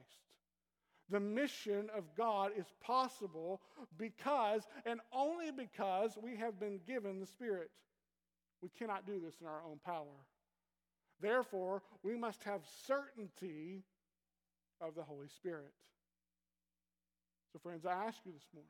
[1.09, 3.61] The mission of God is possible
[3.97, 7.69] because, and only because, we have been given the Spirit.
[8.61, 10.25] We cannot do this in our own power.
[11.21, 13.83] Therefore, we must have certainty
[14.81, 15.73] of the Holy Spirit.
[17.51, 18.69] So, friends, I ask you this morning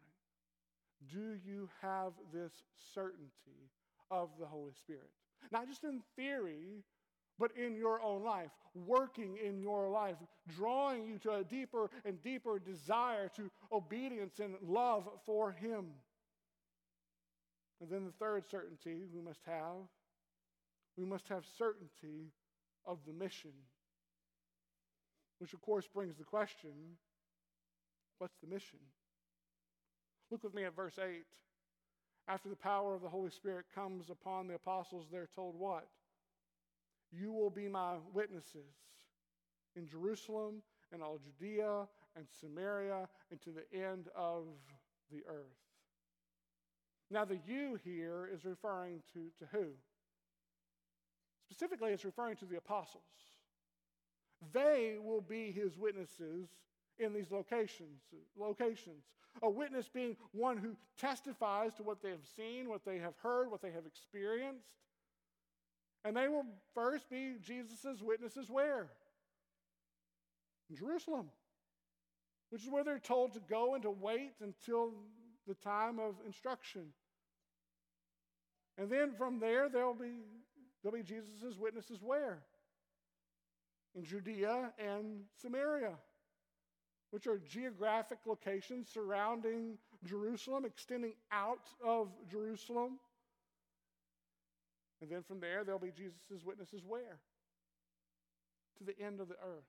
[1.07, 2.51] do you have this
[2.93, 3.71] certainty
[4.11, 5.09] of the Holy Spirit?
[5.51, 6.83] Not just in theory,
[7.37, 10.15] but in your own life, working in your life,
[10.55, 15.85] drawing you to a deeper and deeper desire to obedience and love for Him.
[17.81, 19.87] And then the third certainty we must have
[20.99, 22.33] we must have certainty
[22.85, 23.53] of the mission.
[25.39, 26.71] Which, of course, brings the question
[28.17, 28.79] what's the mission?
[30.29, 31.23] Look with me at verse 8.
[32.29, 35.87] After the power of the Holy Spirit comes upon the apostles, they're told what?
[37.11, 38.75] You will be my witnesses
[39.75, 40.61] in Jerusalem
[40.93, 44.43] and all Judea and Samaria and to the end of
[45.11, 45.57] the earth.
[47.09, 49.65] Now, the you here is referring to, to who?
[51.49, 53.01] Specifically, it's referring to the apostles.
[54.53, 56.47] They will be his witnesses
[56.99, 58.01] in these locations.
[58.37, 59.03] Locations.
[59.41, 63.49] A witness being one who testifies to what they have seen, what they have heard,
[63.49, 64.67] what they have experienced.
[66.03, 68.89] And they will first be Jesus' witnesses where?
[70.69, 71.29] In Jerusalem,
[72.49, 74.93] which is where they're told to go and to wait until
[75.47, 76.93] the time of instruction.
[78.77, 80.23] And then from there, there'll be,
[80.81, 82.43] there'll be Jesus' witnesses where?
[83.95, 85.95] In Judea and Samaria,
[87.11, 92.99] which are geographic locations surrounding Jerusalem, extending out of Jerusalem.
[95.01, 97.19] And then from there, there'll be Jesus' witnesses where?
[98.77, 99.65] To the end of the earth.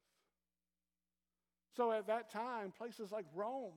[1.77, 3.73] So at that time, places like Rome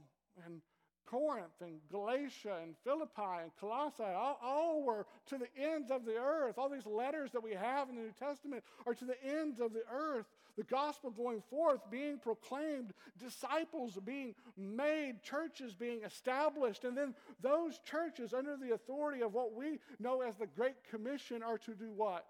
[0.45, 0.61] and
[1.05, 6.15] Corinth and Galatia and Philippi and Colossae, all, all, were to the ends of the
[6.15, 6.57] earth.
[6.57, 9.73] All these letters that we have in the New Testament are to the ends of
[9.73, 10.25] the earth.
[10.57, 17.79] The gospel going forth, being proclaimed, disciples being made, churches being established, and then those
[17.79, 21.91] churches, under the authority of what we know as the Great Commission, are to do
[21.91, 22.25] what?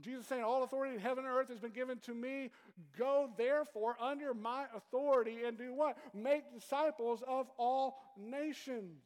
[0.00, 2.50] Jesus saying, All authority in heaven and earth has been given to me.
[2.98, 5.96] Go therefore under my authority and do what?
[6.14, 9.02] Make disciples of all nations.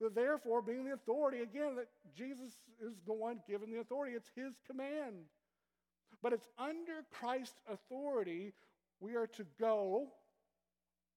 [0.00, 4.14] The therefore being the authority, again, that Jesus is the one given the authority.
[4.14, 5.24] It's his command.
[6.22, 8.52] But it's under Christ's authority
[9.00, 10.08] we are to go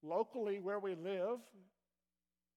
[0.04, 1.40] locally where we live,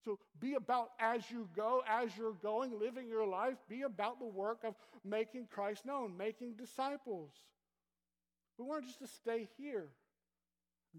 [0.05, 4.27] so be about as you go, as you're going, living your life, be about the
[4.27, 4.75] work of
[5.05, 7.31] making Christ known, making disciples.
[8.59, 9.89] We want just to stay here.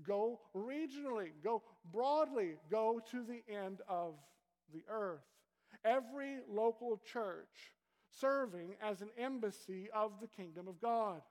[0.02, 4.16] Go regionally, go broadly, go to the end of
[4.74, 5.22] the earth.
[5.86, 7.74] Every local church
[8.20, 11.22] serving as an embassy of the kingdom of God,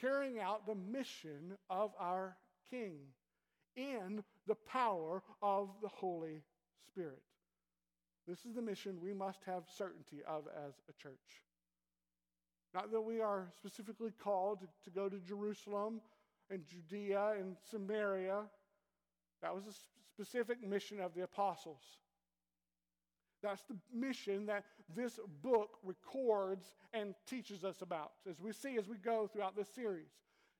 [0.00, 2.36] carrying out the mission of our
[2.70, 2.98] King
[3.76, 6.42] in the power of the Holy
[6.86, 7.22] Spirit.
[8.26, 11.42] This is the mission we must have certainty of as a church.
[12.74, 16.00] Not that we are specifically called to, go to Jerusalem
[16.50, 18.42] and Judea and Samaria.
[19.40, 19.72] That was a
[20.14, 21.82] specific mission of the apostles.
[23.42, 28.88] That's the mission that this book records and teaches us about as we see as
[28.88, 30.08] we go throughout this series.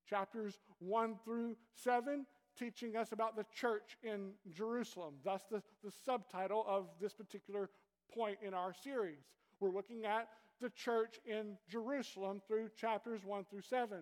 [0.09, 2.25] Chapters 1 through 7
[2.59, 5.15] teaching us about the church in Jerusalem.
[5.25, 7.71] That's the, the subtitle of this particular
[8.13, 9.21] point in our series.
[9.61, 10.29] We're looking at
[10.61, 13.99] the church in Jerusalem through chapters 1 through 7.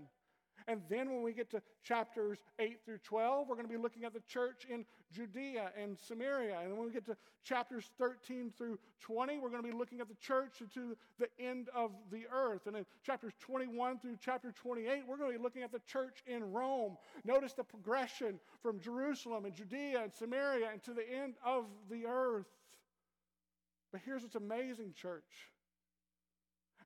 [0.68, 4.04] And then when we get to chapters 8 through 12, we're going to be looking
[4.04, 6.58] at the church in Judea and Samaria.
[6.62, 10.08] And when we get to chapters 13 through 20, we're going to be looking at
[10.08, 12.66] the church to the end of the earth.
[12.66, 16.22] And in chapters 21 through chapter 28, we're going to be looking at the church
[16.26, 16.96] in Rome.
[17.24, 22.06] Notice the progression from Jerusalem and Judea and Samaria and to the end of the
[22.06, 22.46] earth.
[23.92, 25.22] But here's what's amazing, church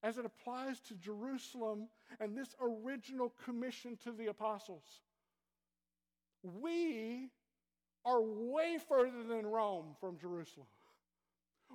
[0.02, 1.88] as it applies to Jerusalem
[2.20, 4.84] and this original commission to the apostles.
[6.42, 7.28] We
[8.04, 10.66] are way further than Rome from Jerusalem.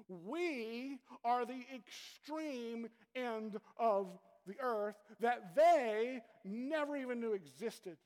[0.10, 4.08] We are the extreme end of
[4.46, 7.98] the earth that they never even knew existed.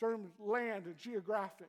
[0.00, 1.68] In terms land and geographic.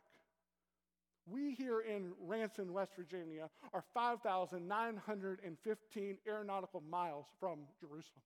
[1.32, 8.24] We here in Ranson, West Virginia, are 5,915 aeronautical miles from Jerusalem.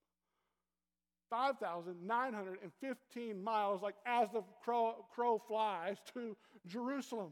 [1.30, 6.38] 5,915 miles, like as the crow, crow flies to
[6.68, 7.32] Jerusalem.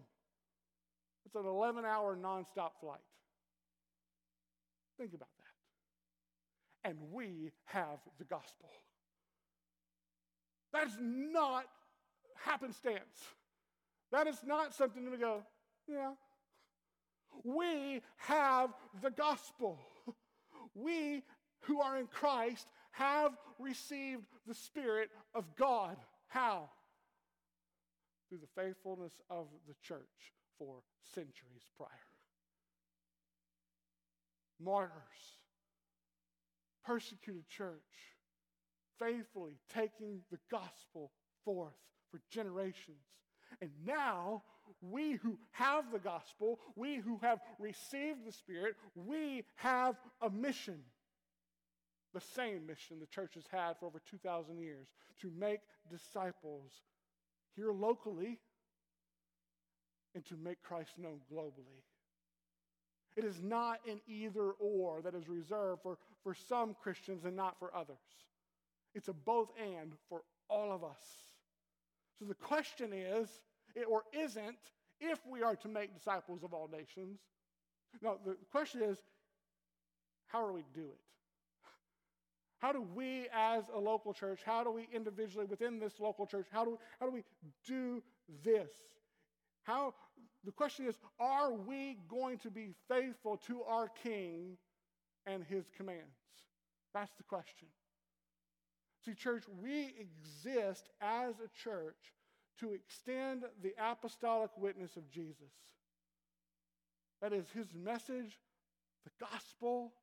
[1.26, 3.00] It's an 11 hour nonstop flight.
[4.98, 6.90] Think about that.
[6.90, 8.72] And we have the gospel.
[10.74, 11.66] That's not
[12.44, 13.36] happenstance.
[14.12, 15.44] That is not something to go,
[15.92, 16.12] yeah.
[17.44, 18.72] We have
[19.02, 19.80] the gospel.
[20.76, 21.24] We
[21.62, 25.98] who are in Christ have received the Spirit of God.
[26.28, 26.70] How?
[28.30, 30.78] Through the faithfulness of the church for
[31.14, 31.90] centuries prior.
[34.64, 34.92] Martyrs,
[36.86, 37.82] persecuted church,
[39.00, 41.12] faithfully taking the gospel
[41.44, 41.74] forth
[42.12, 42.98] for generations.
[43.62, 44.44] And now,
[44.82, 50.80] we who have the gospel, we who have received the Spirit, we have a mission.
[52.14, 54.88] The same mission the church has had for over 2,000 years
[55.22, 56.72] to make disciples
[57.56, 58.40] here locally
[60.14, 61.84] and to make Christ known globally.
[63.16, 67.60] It is not an either or that is reserved for, for some Christians and not
[67.60, 67.98] for others.
[68.94, 71.02] It's a both and for all of us.
[72.20, 73.30] So the question is,
[73.90, 74.58] or isn't,
[75.00, 77.20] if we are to make disciples of all nations.
[78.02, 78.98] No, the question is,
[80.28, 81.00] how do we to do it?
[82.60, 86.46] How do we, as a local church, how do we individually within this local church,
[86.52, 87.24] how do, how do we
[87.66, 88.04] do
[88.44, 88.70] this?
[89.64, 89.96] How,
[90.46, 94.58] the question is, are we going to be faithful to our King
[95.26, 96.06] and his commands?
[96.94, 97.68] That's the question.
[99.04, 102.14] See, church, we exist as a church
[102.60, 105.52] to extend the apostolic witness of Jesus.
[107.22, 108.40] That is his message,
[109.04, 109.94] the gospel,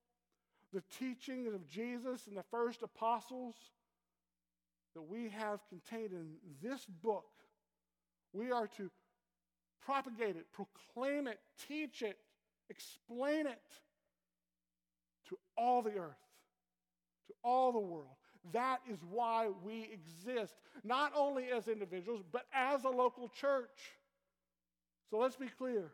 [0.72, 3.54] the teaching of Jesus and the first apostles
[4.94, 7.26] that we have contained in this book.
[8.32, 8.90] We are to
[9.84, 12.18] propagate it, proclaim it, teach it,
[12.68, 13.62] explain it
[15.28, 16.26] to all the earth,
[17.28, 18.17] to all the world.
[18.52, 23.92] That is why we exist, not only as individuals, but as a local church.
[25.10, 25.90] So let's be clear.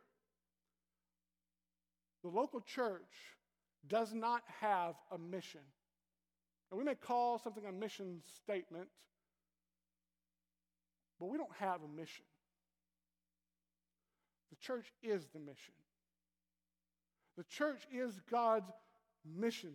[2.22, 3.00] The local church
[3.88, 5.60] does not have a mission.
[6.70, 8.88] And we may call something a mission statement,
[11.20, 12.24] but we don't have a mission.
[14.50, 15.74] The church is the mission.
[17.36, 18.70] The church is God's
[19.38, 19.74] mission.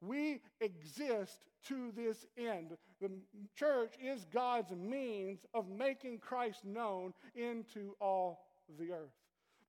[0.00, 2.76] We exist to this end.
[3.00, 3.10] The
[3.56, 8.46] church is God's means of making Christ known into all
[8.78, 9.14] the earth.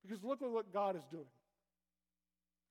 [0.02, 1.24] Because look at what God is doing.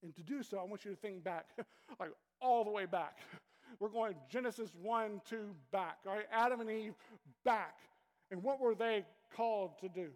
[0.04, 1.46] And to do so, I want you to think back,
[2.00, 3.18] like all the way back.
[3.80, 5.98] We're going Genesis 1, 2 back.
[6.08, 6.94] All right, Adam and Eve
[7.44, 7.78] back.
[8.32, 9.06] And what were they
[9.36, 10.10] called to do?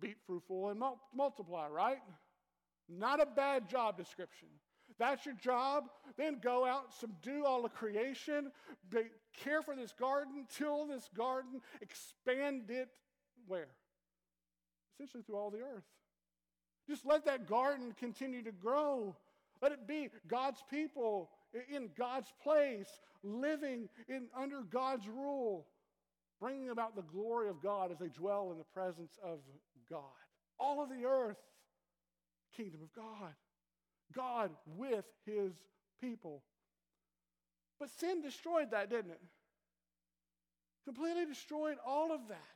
[0.00, 0.82] Be fruitful and
[1.14, 2.02] multiply, right?
[2.88, 4.48] Not a bad job description.
[4.98, 5.84] That's your job.
[6.16, 8.52] Then go out, subdue all the creation,
[8.90, 9.02] be,
[9.42, 12.88] care for this garden, till this garden, expand it
[13.46, 13.68] where?
[14.94, 15.84] Essentially through all the earth.
[16.88, 19.16] Just let that garden continue to grow.
[19.60, 21.30] Let it be God's people
[21.70, 22.88] in God's place,
[23.22, 25.66] living in, under God's rule,
[26.40, 29.38] bringing about the glory of God as they dwell in the presence of
[29.88, 30.02] God.
[30.58, 31.38] All of the earth,
[32.56, 33.34] kingdom of God.
[34.12, 35.52] God with his
[36.00, 36.42] people.
[37.78, 39.20] But sin destroyed that, didn't it?
[40.84, 42.52] Completely destroyed all of that.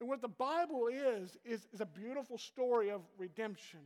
[0.00, 3.80] And what the Bible is, is, is a beautiful story of redemption.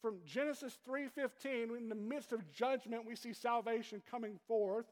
[0.00, 4.86] From Genesis 3:15, in the midst of judgment, we see salvation coming forth.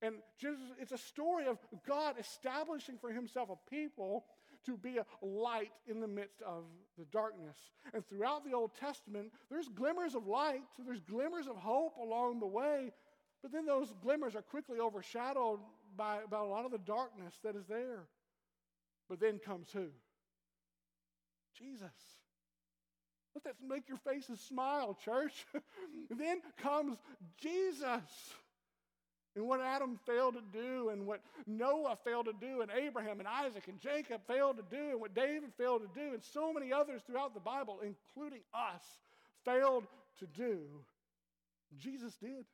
[0.00, 4.24] And Genesis, it's a story of God establishing for himself a people
[4.66, 6.64] to be a light in the midst of
[6.98, 7.56] the darkness.
[7.94, 12.46] And throughout the Old Testament, there's glimmers of light, there's glimmers of hope along the
[12.46, 12.92] way,
[13.42, 15.60] but then those glimmers are quickly overshadowed
[15.96, 18.06] by, by a lot of the darkness that is there.
[19.08, 19.88] But then comes who?
[21.56, 21.92] Jesus.
[23.34, 25.46] Let that make your faces smile, church.
[26.10, 26.98] then comes
[27.40, 28.02] Jesus.
[29.38, 33.28] And what Adam failed to do, and what Noah failed to do, and Abraham and
[33.28, 36.72] Isaac and Jacob failed to do, and what David failed to do, and so many
[36.72, 38.82] others throughout the Bible, including us,
[39.44, 39.84] failed
[40.18, 40.58] to do,
[41.78, 42.46] Jesus did.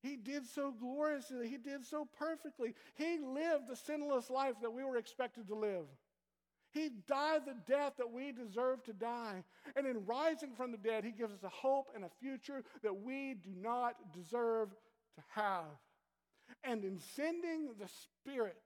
[0.00, 1.46] He did so gloriously.
[1.46, 2.74] He did so perfectly.
[2.94, 5.84] He lived the sinless life that we were expected to live.
[6.70, 9.44] He died the death that we deserve to die.
[9.74, 13.02] And in rising from the dead, He gives us a hope and a future that
[13.02, 14.68] we do not deserve
[15.16, 15.64] to have.
[16.64, 18.62] And in sending the Spirit,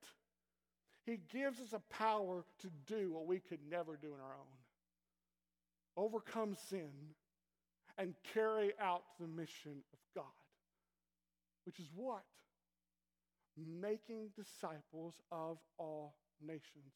[1.06, 4.46] He gives us a power to do what we could never do on our own
[5.96, 6.90] overcome sin
[7.98, 10.24] and carry out the mission of God,
[11.66, 12.24] which is what?
[13.56, 16.94] Making disciples of all nations,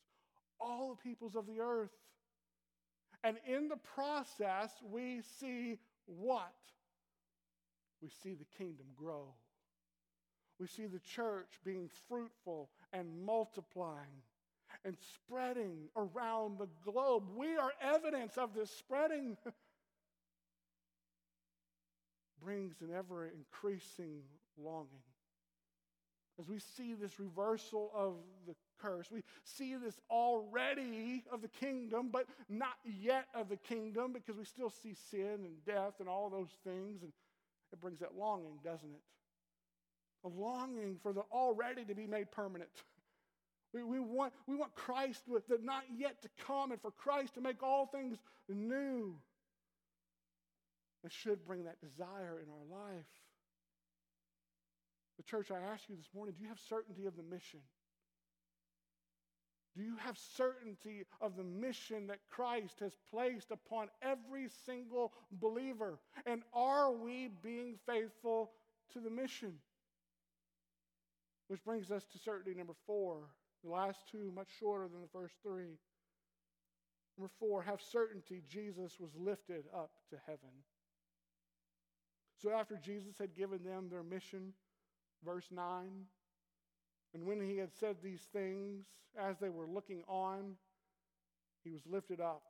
[0.59, 1.91] all the peoples of the earth.
[3.25, 6.55] And in the process, we see what?
[8.05, 9.33] we see the kingdom grow.
[10.61, 14.23] We see the church being fruitful and multiplying
[14.85, 17.25] and spreading around the globe.
[17.37, 19.37] We are evidence of this spreading.
[22.45, 24.21] brings an ever increasing
[24.63, 25.03] longing.
[26.39, 28.15] As we see this reversal of
[28.47, 34.13] the curse, we see this already of the kingdom, but not yet of the kingdom
[34.13, 37.03] because we still see sin and death and all those things.
[37.03, 37.13] And
[37.73, 39.01] it brings that longing, doesn't it?
[40.25, 42.71] A longing for the already to be made permanent.
[43.75, 47.35] We, we, want, we want Christ with the not yet to come and for Christ
[47.35, 48.17] to make all things
[48.49, 49.17] new.
[51.05, 53.05] It should bring that desire in our life.
[55.19, 57.61] The church, I ask you this morning do you have certainty of the mission?
[59.77, 65.99] Do you have certainty of the mission that Christ has placed upon every single believer?
[66.27, 68.53] And are we being faithful
[68.93, 69.55] to the mission?
[71.49, 73.29] Which brings us to certainty number four.
[73.63, 75.79] The last two, much shorter than the first three.
[77.17, 80.51] Number four, have certainty Jesus was lifted up to heaven.
[82.43, 84.53] So after Jesus had given them their mission,
[85.25, 85.65] verse 9,
[87.15, 88.85] and when he had said these things,
[89.19, 90.57] as they were looking on,
[91.63, 92.43] he was lifted up,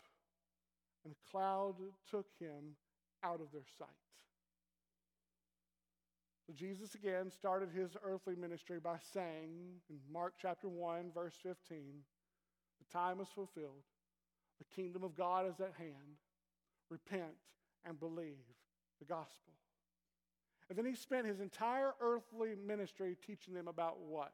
[1.05, 1.75] and a cloud
[2.11, 2.77] took him
[3.23, 3.89] out of their sight.
[6.53, 11.57] Jesus again started his earthly ministry by saying in Mark chapter 1, verse 15,
[12.79, 13.85] the time is fulfilled,
[14.59, 16.19] the kingdom of God is at hand.
[16.91, 17.35] Repent
[17.87, 18.45] and believe
[18.99, 19.53] the gospel.
[20.69, 24.33] And then he spent his entire earthly ministry teaching them about what?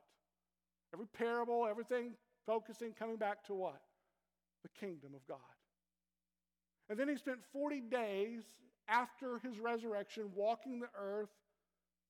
[0.92, 3.80] Every parable, everything focusing, coming back to what?
[4.62, 5.38] The kingdom of God.
[6.88, 8.42] And then he spent 40 days
[8.88, 11.30] after his resurrection walking the earth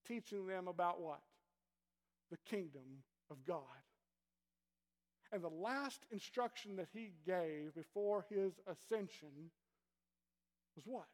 [0.07, 1.21] teaching them about what?
[2.31, 3.65] The kingdom of God.
[5.33, 9.51] And the last instruction that he gave before his ascension
[10.75, 11.07] was what?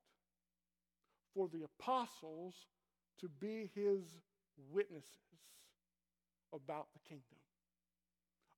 [1.34, 2.54] For the apostles
[3.20, 4.02] to be his
[4.72, 5.10] witnesses
[6.52, 7.24] about the kingdom.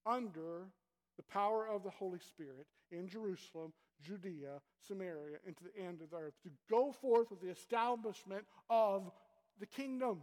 [0.06, 0.68] Under
[1.16, 6.10] the power of the Holy Spirit in Jerusalem, Judea, Samaria, and to the end of
[6.10, 9.10] the earth, to go forth with the establishment of
[9.58, 10.22] the kingdom.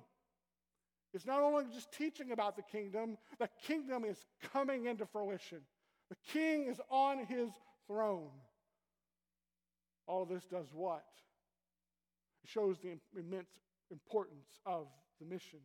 [1.14, 4.18] It's not only just teaching about the kingdom, the kingdom is
[4.52, 5.62] coming into fruition.
[6.10, 7.50] The king is on his
[7.88, 8.32] throne.
[10.08, 11.06] All of this does what?
[12.44, 13.50] It shows the immense
[13.92, 14.88] importance of
[15.20, 15.60] the mission.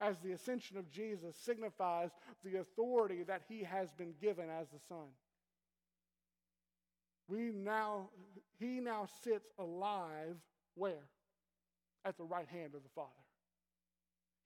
[0.00, 2.10] As the ascension of Jesus signifies
[2.44, 5.06] the authority that he has been given as the Son.
[7.28, 8.10] We now,
[8.58, 10.36] he now sits alive
[10.74, 11.08] where?
[12.06, 13.10] At the right hand of the Father.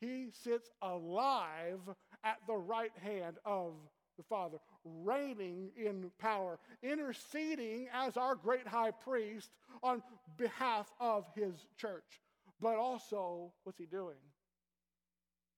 [0.00, 1.80] He sits alive
[2.24, 3.74] at the right hand of
[4.16, 9.50] the Father, reigning in power, interceding as our great high priest
[9.82, 10.02] on
[10.38, 12.22] behalf of his church.
[12.62, 14.16] But also, what's he doing?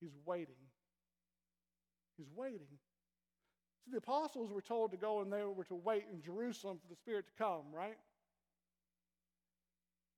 [0.00, 0.54] He's waiting.
[2.16, 2.66] He's waiting.
[3.84, 6.88] See, the apostles were told to go and they were to wait in Jerusalem for
[6.88, 7.96] the Spirit to come, right?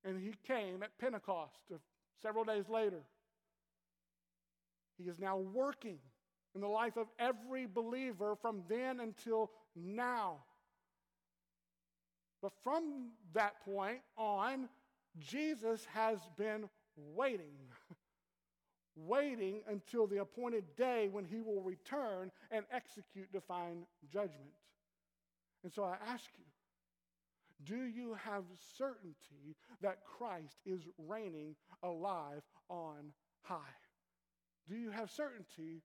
[0.05, 1.77] And he came at Pentecost uh,
[2.21, 3.01] several days later.
[4.97, 5.97] He is now working
[6.53, 10.37] in the life of every believer from then until now.
[12.41, 14.69] But from that point on,
[15.19, 17.55] Jesus has been waiting,
[18.95, 24.53] waiting until the appointed day when he will return and execute divine judgment.
[25.63, 26.45] And so I ask you,
[27.63, 28.43] do you have
[28.77, 33.57] certainty that Christ is reigning alive on high?
[34.67, 35.81] Do you have certainty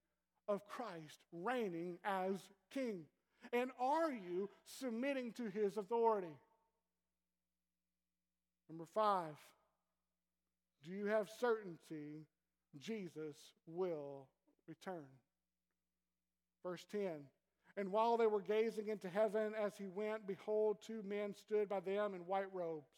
[0.49, 2.35] of Christ reigning as
[2.73, 3.05] king?
[3.53, 6.37] And are you submitting to his authority?
[8.69, 9.35] Number five,
[10.85, 12.27] do you have certainty
[12.79, 14.29] Jesus will
[14.69, 15.07] return?
[16.63, 17.01] Verse 10
[17.77, 21.81] And while they were gazing into heaven as he went, behold, two men stood by
[21.81, 22.91] them in white robes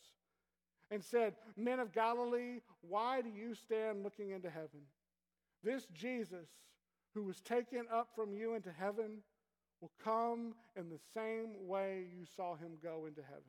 [0.91, 4.83] and said, Men of Galilee, why do you stand looking into heaven?
[5.63, 6.49] This Jesus,
[7.15, 9.19] who was taken up from you into heaven,
[9.81, 13.43] will come in the same way you saw him go into heaven.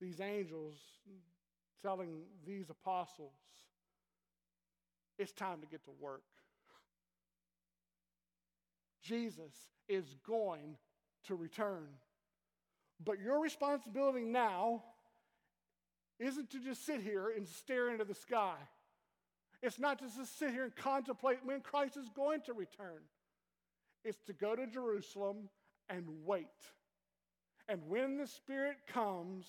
[0.00, 0.76] These angels
[1.82, 3.32] telling these apostles,
[5.18, 6.22] it's time to get to work.
[9.08, 9.52] Jesus
[9.88, 10.76] is going
[11.24, 11.86] to return.
[13.02, 14.82] But your responsibility now
[16.18, 18.56] isn't to just sit here and stare into the sky.
[19.62, 23.00] It's not just to sit here and contemplate when Christ is going to return.
[24.04, 25.48] It's to go to Jerusalem
[25.88, 26.46] and wait.
[27.68, 29.46] And when the Spirit comes,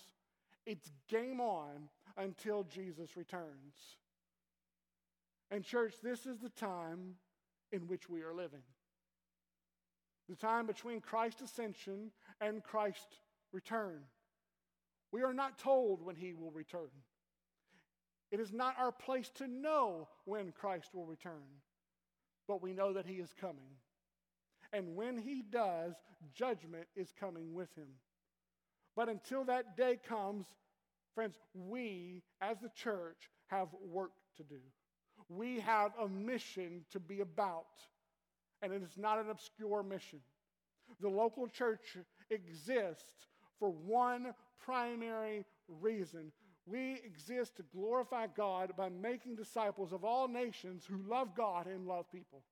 [0.66, 3.97] it's game on until Jesus returns.
[5.51, 7.16] And, church, this is the time
[7.72, 8.62] in which we are living.
[10.30, 13.19] The time between Christ's ascension and Christ's
[13.51, 14.01] return.
[15.11, 16.89] We are not told when he will return.
[18.32, 21.47] It is not our place to know when Christ will return,
[22.47, 23.71] but we know that he is coming.
[24.71, 25.95] And when he does,
[26.36, 27.88] judgment is coming with him.
[28.95, 30.45] But until that day comes,
[31.15, 34.59] friends, we as the church have work to do.
[35.27, 37.65] We have a mission to be about,
[38.62, 40.20] and it is not an obscure mission.
[41.01, 41.97] The local church
[42.30, 43.28] exists
[43.60, 44.34] for one
[44.64, 46.32] primary reason.
[46.66, 51.88] We exist to glorify God by making disciples of all nations who love God and
[51.88, 52.43] love people.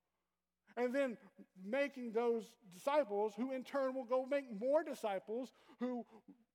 [0.75, 1.17] And then
[1.65, 6.05] making those disciples who in turn will go make more disciples who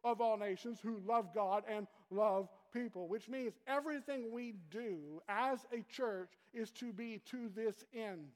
[0.04, 5.60] of all nations who love God and love people, which means everything we do as
[5.72, 8.30] a church is to be to this end.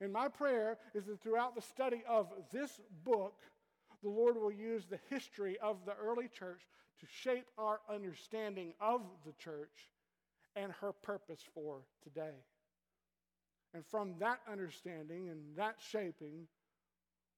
[0.00, 3.34] And my prayer is that throughout the study of this book,
[4.02, 6.60] the Lord will use the history of the early church
[7.00, 9.90] to shape our understanding of the church
[10.56, 12.34] and her purpose for today.
[13.74, 16.46] And from that understanding and that shaping,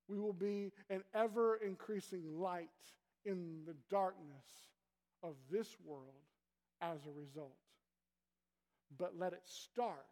[0.08, 2.68] we will be an ever increasing light
[3.24, 4.46] in the darkness
[5.22, 6.14] of this world
[6.80, 7.56] as a result.
[8.98, 10.06] But let it start.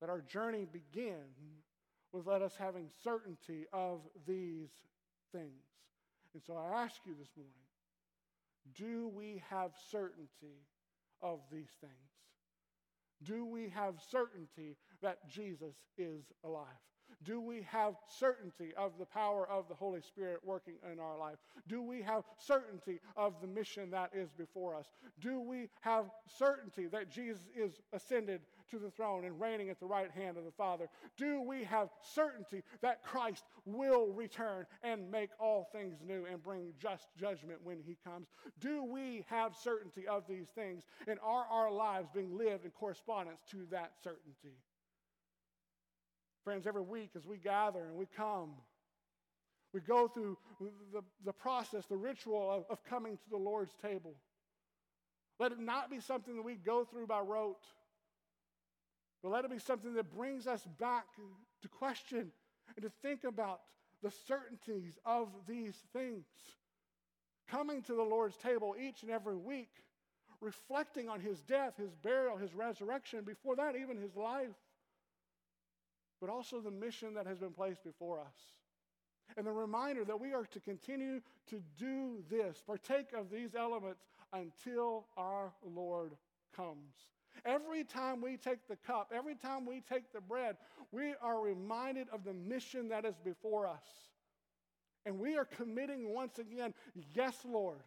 [0.00, 1.24] Let our journey begin
[2.12, 4.70] with let us having certainty of these
[5.32, 5.64] things.
[6.34, 7.52] And so I ask you this morning
[8.74, 10.58] do we have certainty
[11.22, 11.92] of these things?
[13.22, 16.66] Do we have certainty that Jesus is alive?
[17.22, 21.38] Do we have certainty of the power of the Holy Spirit working in our life?
[21.66, 24.86] Do we have certainty of the mission that is before us?
[25.20, 26.06] Do we have
[26.38, 30.44] certainty that Jesus is ascended to the throne and reigning at the right hand of
[30.44, 30.88] the Father?
[31.16, 36.72] Do we have certainty that Christ will return and make all things new and bring
[36.80, 38.28] just judgment when he comes?
[38.60, 40.84] Do we have certainty of these things?
[41.06, 44.56] And are our lives being lived in correspondence to that certainty?
[46.44, 48.50] Friends, every week as we gather and we come,
[49.72, 50.38] we go through
[50.92, 54.14] the, the process, the ritual of, of coming to the Lord's table.
[55.38, 57.66] Let it not be something that we go through by rote,
[59.22, 61.06] but let it be something that brings us back
[61.62, 62.30] to question
[62.74, 63.60] and to think about
[64.02, 66.24] the certainties of these things.
[67.48, 69.70] Coming to the Lord's table each and every week,
[70.40, 74.54] reflecting on his death, his burial, his resurrection, before that, even his life
[76.20, 78.34] but also the mission that has been placed before us.
[79.36, 84.04] And the reminder that we are to continue to do this, partake of these elements
[84.32, 86.12] until our Lord
[86.54, 86.94] comes.
[87.44, 90.56] Every time we take the cup, every time we take the bread,
[90.92, 93.84] we are reminded of the mission that is before us.
[95.04, 96.74] And we are committing once again,
[97.14, 97.78] yes, Lord,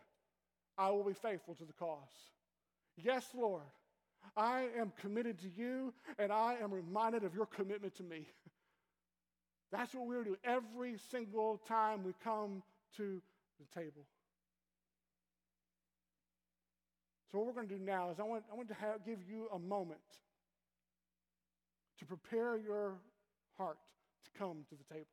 [0.77, 1.97] I will be faithful to the cause.
[2.95, 3.63] Yes, Lord,
[4.37, 8.27] I am committed to you, and I am reminded of your commitment to me.
[9.71, 12.63] That's what we're doing every single time we come
[12.97, 13.21] to
[13.59, 14.05] the table.
[17.32, 19.19] So, what we're going to do now is I want, I want to have, give
[19.21, 19.99] you a moment
[21.99, 22.95] to prepare your
[23.57, 23.77] heart
[24.23, 25.05] to come to the table,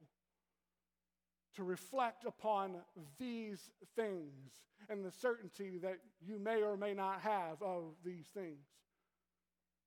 [1.57, 2.77] to reflect upon
[3.19, 4.53] these things
[4.89, 8.65] and the certainty that you may or may not have of these things.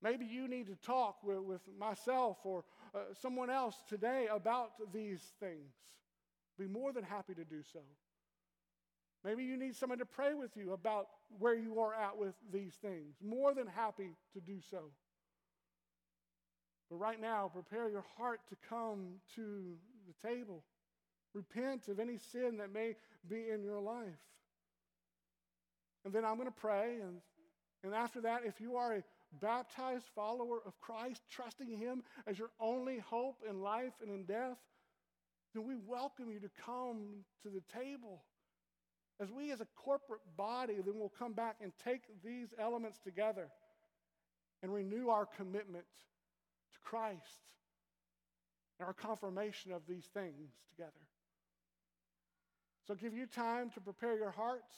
[0.01, 2.63] Maybe you need to talk with, with myself or
[2.93, 5.73] uh, someone else today about these things.
[6.57, 7.79] Be more than happy to do so.
[9.23, 11.07] Maybe you need someone to pray with you about
[11.37, 13.15] where you are at with these things.
[13.21, 14.83] More than happy to do so.
[16.89, 19.75] But right now, prepare your heart to come to
[20.07, 20.63] the table.
[21.33, 22.95] Repent of any sin that may
[23.27, 24.07] be in your life.
[26.05, 26.95] And then I'm going to pray.
[27.01, 27.17] And,
[27.83, 29.03] and after that, if you are a
[29.41, 34.57] baptized follower of Christ, trusting Him as your only hope in life and in death,
[35.53, 38.23] then we welcome you to come to the table.
[39.21, 43.49] As we, as a corporate body, then we'll come back and take these elements together
[44.63, 45.85] and renew our commitment
[46.73, 47.53] to Christ
[48.79, 50.91] and our confirmation of these things together.
[52.87, 54.73] So, give you time to prepare your hearts,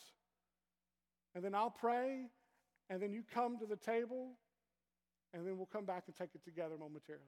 [1.36, 2.26] and then I'll pray,
[2.90, 4.32] and then you come to the table,
[5.34, 7.24] and then we'll come back and take it together momentarily.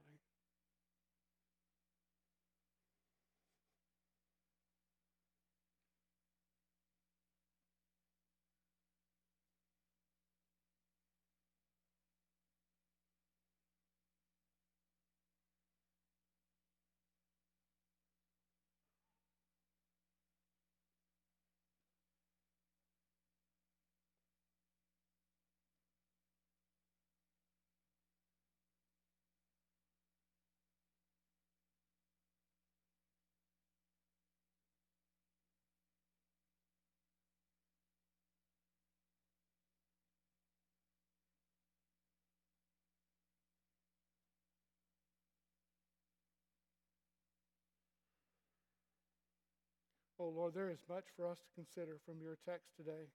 [50.24, 53.08] Oh Lord, there is much for us to consider from your text today.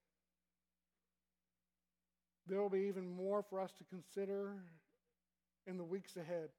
[2.46, 4.58] There will be even more for us to consider
[5.66, 6.50] in the weeks ahead.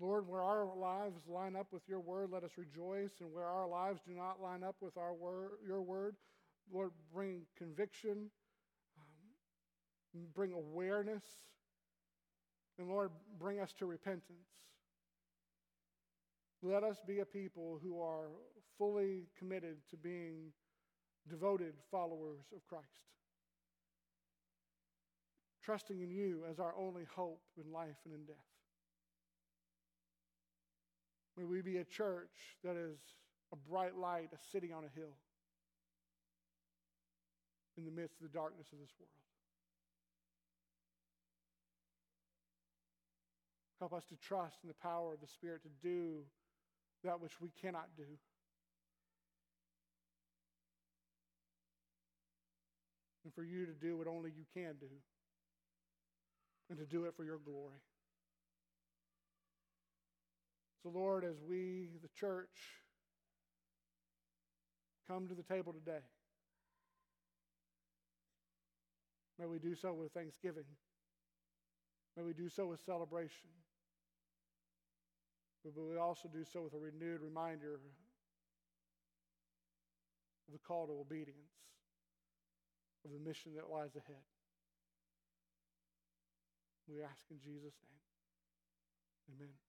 [0.00, 3.12] Lord, where our lives line up with your word, let us rejoice.
[3.20, 6.16] And where our lives do not line up with our word, your word,
[6.72, 8.30] Lord, bring conviction,
[8.98, 11.22] um, bring awareness,
[12.80, 14.48] and Lord, bring us to repentance.
[16.66, 18.30] Let us be a people who are
[18.78, 20.50] fully committed to being
[21.28, 22.86] devoted followers of Christ,
[25.62, 28.36] trusting in you as our only hope in life and in death.
[31.36, 32.96] May we be a church that is
[33.52, 35.12] a bright light, a city on a hill
[37.76, 39.10] in the midst of the darkness of this world.
[43.80, 46.22] Help us to trust in the power of the Spirit to do
[47.04, 48.18] that which we cannot do.
[53.24, 54.86] And for you to do what only you can do.
[56.68, 57.80] And to do it for your glory.
[60.82, 62.48] So, Lord, as we, the church,
[65.08, 66.04] come to the table today,
[69.38, 70.64] may we do so with thanksgiving.
[72.16, 73.63] May we do so with celebration.
[75.64, 77.80] But we also do so with a renewed reminder of
[80.52, 81.56] the call to obedience,
[83.04, 84.22] of the mission that lies ahead.
[86.86, 89.40] We ask in Jesus' name.
[89.40, 89.63] Amen.